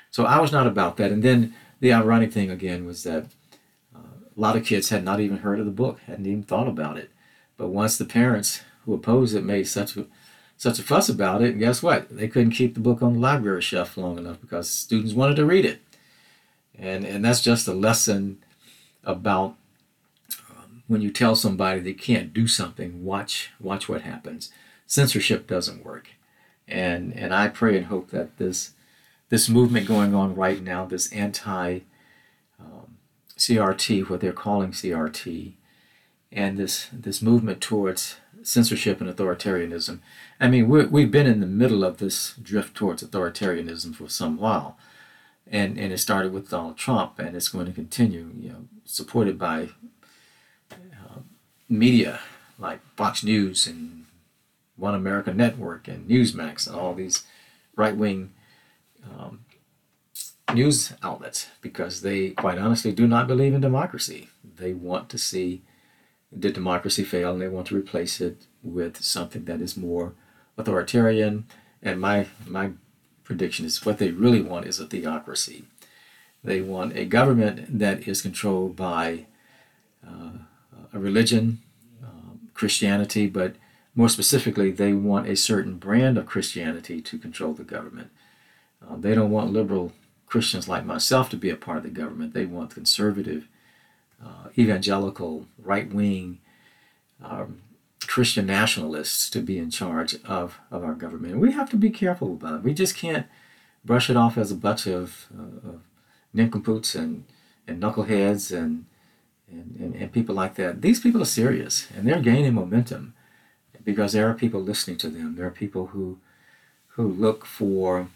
So 0.09 0.25
I 0.25 0.39
was 0.39 0.51
not 0.51 0.67
about 0.67 0.97
that. 0.97 1.11
And 1.11 1.23
then 1.23 1.53
the 1.79 1.93
ironic 1.93 2.31
thing 2.31 2.49
again 2.49 2.85
was 2.85 3.03
that 3.03 3.25
uh, 3.95 3.99
a 4.35 4.39
lot 4.39 4.57
of 4.57 4.65
kids 4.65 4.89
had 4.89 5.03
not 5.03 5.19
even 5.19 5.37
heard 5.37 5.59
of 5.59 5.65
the 5.65 5.71
book, 5.71 5.99
hadn't 6.01 6.27
even 6.27 6.43
thought 6.43 6.67
about 6.67 6.97
it. 6.97 7.09
But 7.57 7.69
once 7.69 7.97
the 7.97 8.05
parents 8.05 8.63
who 8.85 8.93
opposed 8.93 9.35
it 9.35 9.43
made 9.43 9.67
such 9.67 9.95
a 9.97 10.05
such 10.57 10.77
a 10.77 10.83
fuss 10.83 11.09
about 11.09 11.41
it, 11.41 11.51
and 11.51 11.59
guess 11.59 11.81
what? 11.81 12.15
They 12.15 12.27
couldn't 12.27 12.51
keep 12.51 12.75
the 12.75 12.81
book 12.81 13.01
on 13.01 13.13
the 13.13 13.19
library 13.19 13.63
shelf 13.63 13.97
long 13.97 14.19
enough 14.19 14.39
because 14.39 14.69
students 14.69 15.13
wanted 15.13 15.35
to 15.37 15.45
read 15.45 15.65
it. 15.65 15.81
And 16.77 17.05
and 17.05 17.25
that's 17.25 17.41
just 17.41 17.67
a 17.67 17.73
lesson 17.73 18.43
about 19.03 19.55
um, 20.49 20.83
when 20.87 21.01
you 21.01 21.11
tell 21.11 21.35
somebody 21.35 21.79
they 21.79 21.93
can't 21.93 22.33
do 22.33 22.47
something, 22.47 23.03
watch 23.03 23.51
watch 23.59 23.89
what 23.89 24.01
happens. 24.01 24.51
Censorship 24.87 25.47
doesn't 25.47 25.85
work 25.85 26.09
and 26.71 27.13
and 27.13 27.33
I 27.33 27.49
pray 27.49 27.77
and 27.77 27.87
hope 27.87 28.09
that 28.11 28.37
this 28.37 28.73
this 29.29 29.49
movement 29.49 29.87
going 29.87 30.15
on 30.15 30.35
right 30.35 30.61
now, 30.61 30.85
this 30.85 31.11
anti 31.11 31.81
um, 32.59 32.97
CRT, 33.37 34.09
what 34.09 34.21
they're 34.21 34.33
calling 34.33 34.71
CRT, 34.71 35.53
and 36.31 36.57
this 36.57 36.87
this 36.91 37.21
movement 37.21 37.61
towards 37.61 38.17
censorship 38.41 39.01
and 39.01 39.09
authoritarianism. 39.09 39.99
I 40.39 40.47
mean, 40.47 40.67
we 40.67 40.85
we've 40.85 41.11
been 41.11 41.27
in 41.27 41.41
the 41.41 41.45
middle 41.45 41.83
of 41.83 41.97
this 41.97 42.35
drift 42.41 42.75
towards 42.75 43.03
authoritarianism 43.03 43.95
for 43.95 44.09
some 44.09 44.37
while, 44.37 44.77
and 45.51 45.77
and 45.77 45.91
it 45.93 45.99
started 45.99 46.31
with 46.31 46.49
Donald 46.49 46.77
Trump, 46.77 47.19
and 47.19 47.35
it's 47.35 47.49
going 47.49 47.67
to 47.67 47.73
continue. 47.73 48.31
You 48.39 48.49
know, 48.49 48.65
supported 48.85 49.37
by 49.37 49.69
uh, 50.71 51.19
media 51.69 52.21
like 52.57 52.79
Fox 52.95 53.23
News 53.23 53.67
and 53.67 54.05
one 54.77 54.95
America 54.95 55.33
Network 55.33 55.87
and 55.87 56.09
Newsmax 56.09 56.67
and 56.67 56.75
all 56.75 56.93
these 56.93 57.23
right 57.75 57.95
wing 57.95 58.33
um, 59.03 59.45
news 60.53 60.93
outlets 61.03 61.47
because 61.61 62.01
they 62.01 62.29
quite 62.31 62.57
honestly 62.57 62.91
do 62.91 63.07
not 63.07 63.27
believe 63.27 63.53
in 63.53 63.61
democracy. 63.61 64.29
They 64.43 64.73
want 64.73 65.09
to 65.09 65.17
see 65.17 65.63
the 66.31 66.51
democracy 66.51 67.03
fail 67.03 67.33
and 67.33 67.41
they 67.41 67.47
want 67.47 67.67
to 67.67 67.75
replace 67.75 68.21
it 68.21 68.45
with 68.63 69.03
something 69.03 69.45
that 69.45 69.61
is 69.61 69.75
more 69.75 70.13
authoritarian. 70.57 71.45
And 71.81 71.99
my 71.99 72.27
my 72.47 72.71
prediction 73.31 73.65
is 73.65 73.85
what 73.85 73.97
they 73.97 74.11
really 74.11 74.41
want 74.41 74.67
is 74.67 74.77
a 74.77 74.85
theocracy. 74.85 75.63
They 76.43 76.59
want 76.59 76.97
a 76.97 77.05
government 77.05 77.79
that 77.79 78.05
is 78.05 78.21
controlled 78.21 78.75
by 78.75 79.25
uh, 80.05 80.31
a 80.91 80.99
religion, 80.99 81.59
uh, 82.03 82.35
Christianity, 82.53 83.27
but 83.27 83.55
more 83.95 84.09
specifically, 84.09 84.69
they 84.69 84.91
want 84.91 85.29
a 85.29 85.37
certain 85.37 85.75
brand 85.77 86.17
of 86.17 86.25
Christianity 86.25 86.99
to 87.01 87.17
control 87.17 87.53
the 87.53 87.63
government. 87.63 88.09
Uh, 88.81 88.97
they 88.97 89.15
don't 89.15 89.31
want 89.31 89.53
liberal 89.53 89.93
Christians 90.25 90.67
like 90.67 90.85
myself 90.85 91.29
to 91.29 91.37
be 91.37 91.49
a 91.49 91.55
part 91.55 91.77
of 91.77 91.83
the 91.83 91.89
government. 91.89 92.33
They 92.33 92.45
want 92.45 92.73
conservative, 92.73 93.47
uh, 94.21 94.49
evangelical, 94.57 95.45
right 95.57 95.89
wing 95.89 96.39
um, 97.23 97.61
Christian 98.07 98.45
nationalists 98.45 99.29
to 99.29 99.41
be 99.41 99.57
in 99.57 99.69
charge 99.69 100.15
of, 100.25 100.59
of 100.69 100.83
our 100.83 100.93
government. 100.93 101.37
We 101.39 101.51
have 101.53 101.69
to 101.69 101.77
be 101.77 101.89
careful 101.89 102.33
about 102.33 102.55
it. 102.55 102.63
We 102.63 102.73
just 102.73 102.95
can't 102.95 103.27
brush 103.85 104.09
it 104.09 104.17
off 104.17 104.37
as 104.37 104.51
a 104.51 104.55
bunch 104.55 104.87
of, 104.87 105.27
uh, 105.37 105.69
of 105.69 105.81
nincompoops 106.33 106.95
and, 106.95 107.23
and 107.67 107.81
knuckleheads 107.81 108.55
and, 108.55 108.85
and, 109.49 109.75
and, 109.79 109.95
and 109.95 110.11
people 110.11 110.35
like 110.35 110.55
that. 110.55 110.81
These 110.81 110.99
people 110.99 111.21
are 111.21 111.25
serious 111.25 111.87
and 111.95 112.07
they're 112.07 112.21
gaining 112.21 112.53
momentum 112.53 113.13
because 113.83 114.13
there 114.13 114.29
are 114.29 114.33
people 114.33 114.61
listening 114.61 114.97
to 114.97 115.09
them. 115.09 115.35
There 115.35 115.45
are 115.45 115.51
people 115.51 115.87
who 115.87 116.19
who 116.95 117.07
look 117.07 117.45
for 117.45 118.09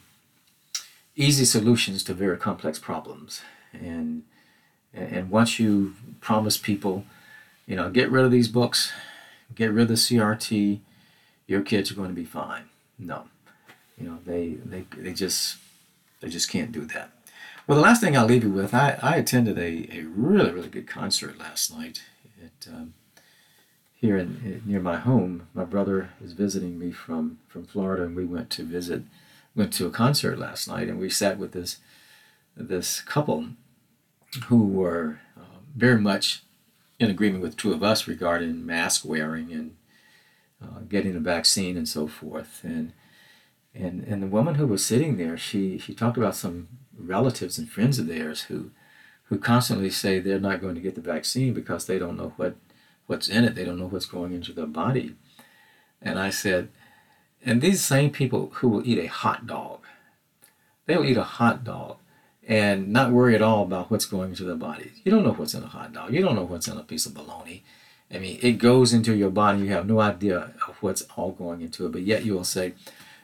easy 1.16 1.46
solutions 1.46 2.04
to 2.04 2.14
very 2.14 2.38
complex 2.38 2.78
problems. 2.80 3.42
And 3.74 4.24
and 4.94 5.30
once 5.30 5.60
you 5.60 5.96
promise 6.22 6.58
people, 6.58 7.06
you 7.66 7.76
know, 7.76 7.90
get 7.90 8.12
rid 8.12 8.26
of 8.26 8.32
these 8.32 8.48
books, 8.48 8.92
get 9.54 9.72
rid 9.72 9.84
of 9.84 9.88
the 9.90 9.94
CRT, 9.96 10.80
your 11.48 11.62
kids 11.62 11.92
are 11.92 11.96
going 11.96 12.10
to 12.10 12.16
be 12.16 12.26
fine. 12.26 12.64
No, 12.98 13.26
you 14.00 14.08
know, 14.08 14.20
they 14.26 14.58
they 14.66 14.86
they 14.98 15.14
just 15.14 15.58
they 16.22 16.30
just 16.30 16.50
can't 16.50 16.72
do 16.72 16.86
that. 16.86 17.12
Well, 17.68 17.78
the 17.78 17.84
last 17.84 18.02
thing 18.02 18.16
I'll 18.16 18.26
leave 18.26 18.44
you 18.44 18.52
with, 18.52 18.74
I, 18.76 19.00
I 19.02 19.16
attended 19.16 19.58
a, 19.58 19.90
a 19.92 20.04
really, 20.04 20.52
really 20.52 20.70
good 20.70 20.88
concert 20.88 21.40
last 21.40 21.76
night. 21.76 22.04
It, 22.40 22.68
um, 22.72 22.94
here 24.06 24.18
in, 24.18 24.62
near 24.66 24.80
my 24.80 24.98
home. 24.98 25.48
My 25.54 25.66
brother 25.66 26.12
is 26.24 26.34
visiting 26.34 26.78
me 26.78 26.92
from, 26.92 27.40
from 27.48 27.66
Florida, 27.66 28.04
and 28.04 28.16
we 28.16 28.26
went 28.26 28.50
to 28.52 28.64
visit, 28.64 29.04
went 29.56 29.74
to 29.74 29.88
a 29.88 29.92
concert 29.92 30.38
last 30.38 30.68
night, 30.68 30.88
and 30.88 31.00
we 31.00 31.10
sat 31.10 31.38
with 31.38 31.52
this 31.54 31.78
this 32.58 33.02
couple 33.02 33.48
who 34.46 34.66
were 34.66 35.20
uh, 35.38 35.60
very 35.76 36.00
much 36.00 36.44
in 37.00 37.10
agreement 37.10 37.44
with 37.44 37.58
two 37.58 37.74
of 37.74 37.84
us 37.84 38.08
regarding 38.08 38.66
mask 38.66 39.06
wearing 39.06 39.52
and 39.52 39.76
uh, 40.62 40.80
getting 40.88 41.16
a 41.16 41.20
vaccine 41.20 41.78
and 41.78 41.88
so 41.88 42.08
forth. 42.08 42.62
And 42.64 42.94
and 43.74 44.04
and 44.04 44.24
the 44.24 44.28
woman 44.28 44.56
who 44.56 44.68
was 44.68 44.86
sitting 44.86 45.18
there, 45.18 45.38
she 45.38 45.78
she 45.78 45.94
talked 45.94 46.18
about 46.18 46.36
some 46.36 46.68
relatives 46.98 47.58
and 47.58 47.70
friends 47.70 48.00
of 48.00 48.08
theirs 48.08 48.44
who 48.44 48.72
who 49.26 49.38
constantly 49.38 49.90
say 49.90 50.20
they're 50.20 50.40
not 50.40 50.62
going 50.62 50.76
to 50.76 50.82
get 50.82 50.96
the 50.96 51.02
vaccine 51.02 51.54
because 51.54 51.86
they 51.86 52.00
don't 52.00 52.18
know 52.18 52.34
what 52.38 52.56
what's 53.08 53.28
in 53.28 53.44
it. 53.44 53.56
They 53.56 53.66
don't 53.66 53.80
know 53.80 53.88
what's 53.88 54.06
going 54.06 54.34
into 54.34 54.54
their 54.54 54.66
body. 54.66 55.16
And 56.02 56.20
I 56.20 56.30
said, 56.30 56.70
and 57.44 57.62
these 57.62 57.84
same 57.84 58.12
people 58.12 58.52
who 58.56 58.70
will 58.70 58.88
eat 58.88 59.00
a 59.00 59.08
hot 59.08 59.48
dog, 59.48 59.82
they'll 60.86 61.06
eat 61.06 61.18
a 61.18 61.24
hot 61.24 61.64
dog 61.64 61.98
and 62.48 62.90
not 62.90 63.12
worry 63.12 63.36
at 63.36 63.42
all 63.42 63.64
about 63.64 63.90
what's 63.90 64.06
going 64.06 64.30
into 64.30 64.44
the 64.44 64.56
body. 64.56 64.92
You 65.04 65.12
don't 65.12 65.24
know 65.24 65.34
what's 65.34 65.54
in 65.54 65.64
a 65.64 65.68
hot 65.68 65.94
dog. 65.94 66.14
You 66.14 66.22
don't 66.22 66.36
know 66.36 66.44
what's 66.44 66.68
in 66.68 66.78
a 66.78 66.84
piece 66.84 67.06
of 67.06 67.14
bologna. 67.14 67.64
I 68.14 68.20
mean, 68.20 68.40
it 68.42 68.54
goes 68.54 68.94
into 68.94 69.16
your 69.16 69.32
body. 69.32 69.60
You 69.60 69.70
have 69.70 69.88
no 69.88 70.00
idea 70.00 70.52
of 70.68 70.76
what's 70.82 71.02
all 71.16 71.32
going 71.32 71.62
into 71.62 71.86
it, 71.86 71.92
but 71.92 72.04
yet 72.04 72.24
you 72.24 72.34
will 72.34 72.44
say, 72.44 72.74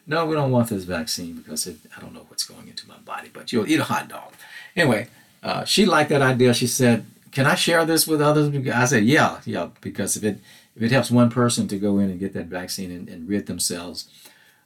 no, 0.07 0.25
we 0.25 0.35
don't 0.35 0.51
want 0.51 0.69
this 0.69 0.83
vaccine 0.85 1.33
because 1.35 1.67
it, 1.67 1.77
I 1.95 2.01
don't 2.01 2.13
know 2.13 2.25
what's 2.27 2.43
going 2.43 2.67
into 2.67 2.87
my 2.87 2.97
body, 2.97 3.29
but 3.31 3.53
you'll 3.53 3.69
eat 3.69 3.79
a 3.79 3.83
hot 3.83 4.07
dog. 4.07 4.33
Anyway, 4.75 5.07
uh, 5.43 5.65
she 5.65 5.85
liked 5.85 6.09
that 6.09 6.23
idea. 6.23 6.53
She 6.53 6.67
said, 6.67 7.05
can 7.31 7.45
I 7.45 7.55
share 7.55 7.85
this 7.85 8.07
with 8.07 8.21
others? 8.21 8.53
I 8.67 8.85
said, 8.85 9.05
yeah, 9.05 9.39
yeah, 9.45 9.69
because 9.81 10.17
if 10.17 10.23
it 10.23 10.39
if 10.75 10.81
it 10.81 10.91
helps 10.91 11.11
one 11.11 11.29
person 11.29 11.67
to 11.67 11.77
go 11.77 11.99
in 11.99 12.09
and 12.09 12.19
get 12.19 12.33
that 12.33 12.45
vaccine 12.45 12.91
and, 12.91 13.09
and 13.09 13.27
rid 13.27 13.45
themselves 13.45 14.09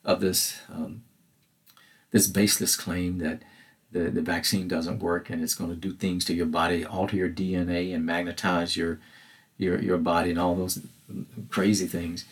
of 0.04 0.22
this 0.22 0.60
um, 0.74 1.04
this 2.12 2.28
baseless 2.28 2.76
claim 2.76 3.18
that 3.20 3.42
the, 3.96 4.12
the 4.12 4.22
vaccine 4.22 4.68
doesn't 4.68 5.00
work 5.00 5.30
and 5.30 5.42
it's 5.42 5.56
going 5.56 5.70
to 5.70 5.76
do 5.76 5.94
things 5.94 6.26
to 6.26 6.34
your 6.34 6.46
body, 6.46 6.86
alter 6.86 7.16
your 7.16 7.30
DNA 7.30 7.96
and 7.96 8.06
magnetize 8.06 8.76
your 8.76 9.00
your 9.58 9.82
your 9.82 9.98
body 9.98 10.32
and 10.32 10.40
all 10.40 10.54
those 10.54 10.80
crazy 11.50 11.88
things. 11.88 12.26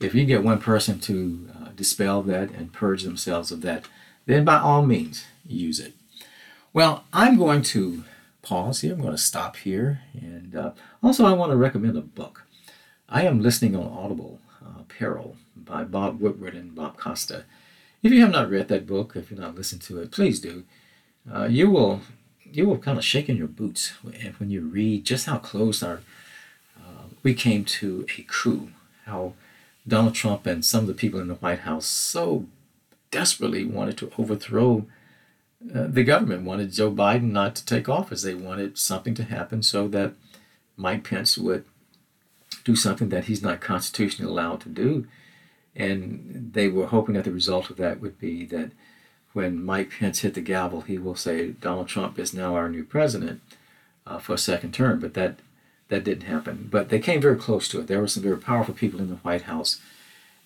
If 0.00 0.14
you 0.14 0.24
get 0.24 0.42
one 0.42 0.60
person 0.60 0.98
to 1.00 1.50
uh, 1.54 1.68
dispel 1.76 2.22
that 2.22 2.50
and 2.52 2.72
purge 2.72 3.02
themselves 3.02 3.52
of 3.52 3.60
that, 3.60 3.84
then 4.24 4.46
by 4.46 4.58
all 4.58 4.86
means 4.86 5.26
use 5.46 5.78
it. 5.78 5.92
Well, 6.72 7.04
I'm 7.12 7.36
going 7.36 7.62
to 7.62 8.04
pause 8.40 8.80
here. 8.80 8.94
I'm 8.94 9.02
going 9.02 9.12
to 9.12 9.18
stop 9.18 9.56
here. 9.56 10.00
And 10.14 10.56
uh, 10.56 10.70
also, 11.02 11.26
I 11.26 11.32
want 11.32 11.50
to 11.50 11.56
recommend 11.56 11.98
a 11.98 12.00
book. 12.00 12.46
I 13.10 13.24
am 13.24 13.42
listening 13.42 13.76
on 13.76 13.92
Audible, 13.92 14.40
uh, 14.64 14.84
Peril 14.88 15.36
by 15.54 15.84
Bob 15.84 16.18
Woodward 16.18 16.54
and 16.54 16.74
Bob 16.74 16.96
Costa. 16.96 17.44
If 18.02 18.10
you 18.10 18.22
have 18.22 18.30
not 18.30 18.48
read 18.48 18.68
that 18.68 18.86
book, 18.86 19.16
if 19.16 19.30
you're 19.30 19.40
not 19.40 19.56
listening 19.56 19.80
to 19.80 20.00
it, 20.00 20.12
please 20.12 20.40
do. 20.40 20.64
Uh, 21.32 21.46
you 21.46 21.70
will 21.70 22.00
you 22.52 22.66
will 22.66 22.78
kind 22.78 22.98
of 22.98 23.04
shake 23.04 23.28
in 23.28 23.36
your 23.36 23.46
boots 23.46 23.92
when 24.38 24.50
you 24.50 24.60
read 24.62 25.04
just 25.04 25.26
how 25.26 25.38
close 25.38 25.82
our 25.82 26.00
uh, 26.76 27.04
we 27.22 27.34
came 27.34 27.64
to 27.64 28.06
a 28.18 28.22
coup. 28.22 28.70
How 29.06 29.34
Donald 29.86 30.14
Trump 30.14 30.46
and 30.46 30.64
some 30.64 30.82
of 30.82 30.86
the 30.86 30.94
people 30.94 31.20
in 31.20 31.28
the 31.28 31.34
White 31.34 31.60
House 31.60 31.86
so 31.86 32.46
desperately 33.10 33.64
wanted 33.64 33.98
to 33.98 34.12
overthrow 34.18 34.86
uh, 35.74 35.86
the 35.88 36.04
government 36.04 36.44
wanted 36.44 36.72
Joe 36.72 36.90
Biden 36.90 37.32
not 37.32 37.54
to 37.56 37.64
take 37.64 37.88
office. 37.88 38.22
They 38.22 38.34
wanted 38.34 38.78
something 38.78 39.14
to 39.14 39.24
happen 39.24 39.62
so 39.62 39.88
that 39.88 40.14
Mike 40.76 41.04
Pence 41.04 41.36
would 41.36 41.64
do 42.64 42.74
something 42.74 43.10
that 43.10 43.24
he's 43.24 43.42
not 43.42 43.60
constitutionally 43.60 44.30
allowed 44.30 44.62
to 44.62 44.68
do. 44.70 45.06
And 45.76 46.50
they 46.54 46.68
were 46.68 46.86
hoping 46.86 47.14
that 47.14 47.24
the 47.24 47.32
result 47.32 47.68
of 47.68 47.76
that 47.76 48.00
would 48.00 48.18
be 48.18 48.46
that 48.46 48.72
when 49.32 49.64
Mike 49.64 49.90
Pence 49.98 50.20
hit 50.20 50.34
the 50.34 50.40
gavel, 50.40 50.82
he 50.82 50.98
will 50.98 51.14
say 51.14 51.50
Donald 51.50 51.88
Trump 51.88 52.18
is 52.18 52.34
now 52.34 52.54
our 52.54 52.68
new 52.68 52.84
president 52.84 53.40
uh, 54.06 54.18
for 54.18 54.34
a 54.34 54.38
second 54.38 54.74
term. 54.74 55.00
But 55.00 55.14
that 55.14 55.36
that 55.88 56.04
didn't 56.04 56.28
happen. 56.28 56.68
But 56.70 56.88
they 56.88 56.98
came 56.98 57.20
very 57.20 57.36
close 57.36 57.68
to 57.68 57.80
it. 57.80 57.86
There 57.86 58.00
were 58.00 58.08
some 58.08 58.22
very 58.22 58.38
powerful 58.38 58.74
people 58.74 59.00
in 59.00 59.08
the 59.08 59.16
White 59.16 59.42
House 59.42 59.80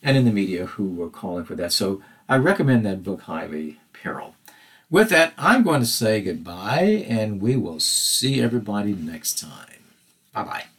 and 0.02 0.16
in 0.16 0.24
the 0.24 0.32
media 0.32 0.66
who 0.66 0.88
were 0.88 1.10
calling 1.10 1.44
for 1.44 1.54
that. 1.54 1.72
So 1.72 2.02
I 2.28 2.36
recommend 2.36 2.84
that 2.84 3.04
book 3.04 3.22
highly, 3.22 3.80
Peril. 3.92 4.34
With 4.90 5.08
that, 5.10 5.32
I'm 5.38 5.62
going 5.62 5.80
to 5.80 5.86
say 5.86 6.20
goodbye, 6.20 7.04
and 7.08 7.40
we 7.40 7.56
will 7.56 7.80
see 7.80 8.40
everybody 8.40 8.92
next 8.92 9.38
time. 9.38 9.82
Bye 10.32 10.44
bye. 10.44 10.73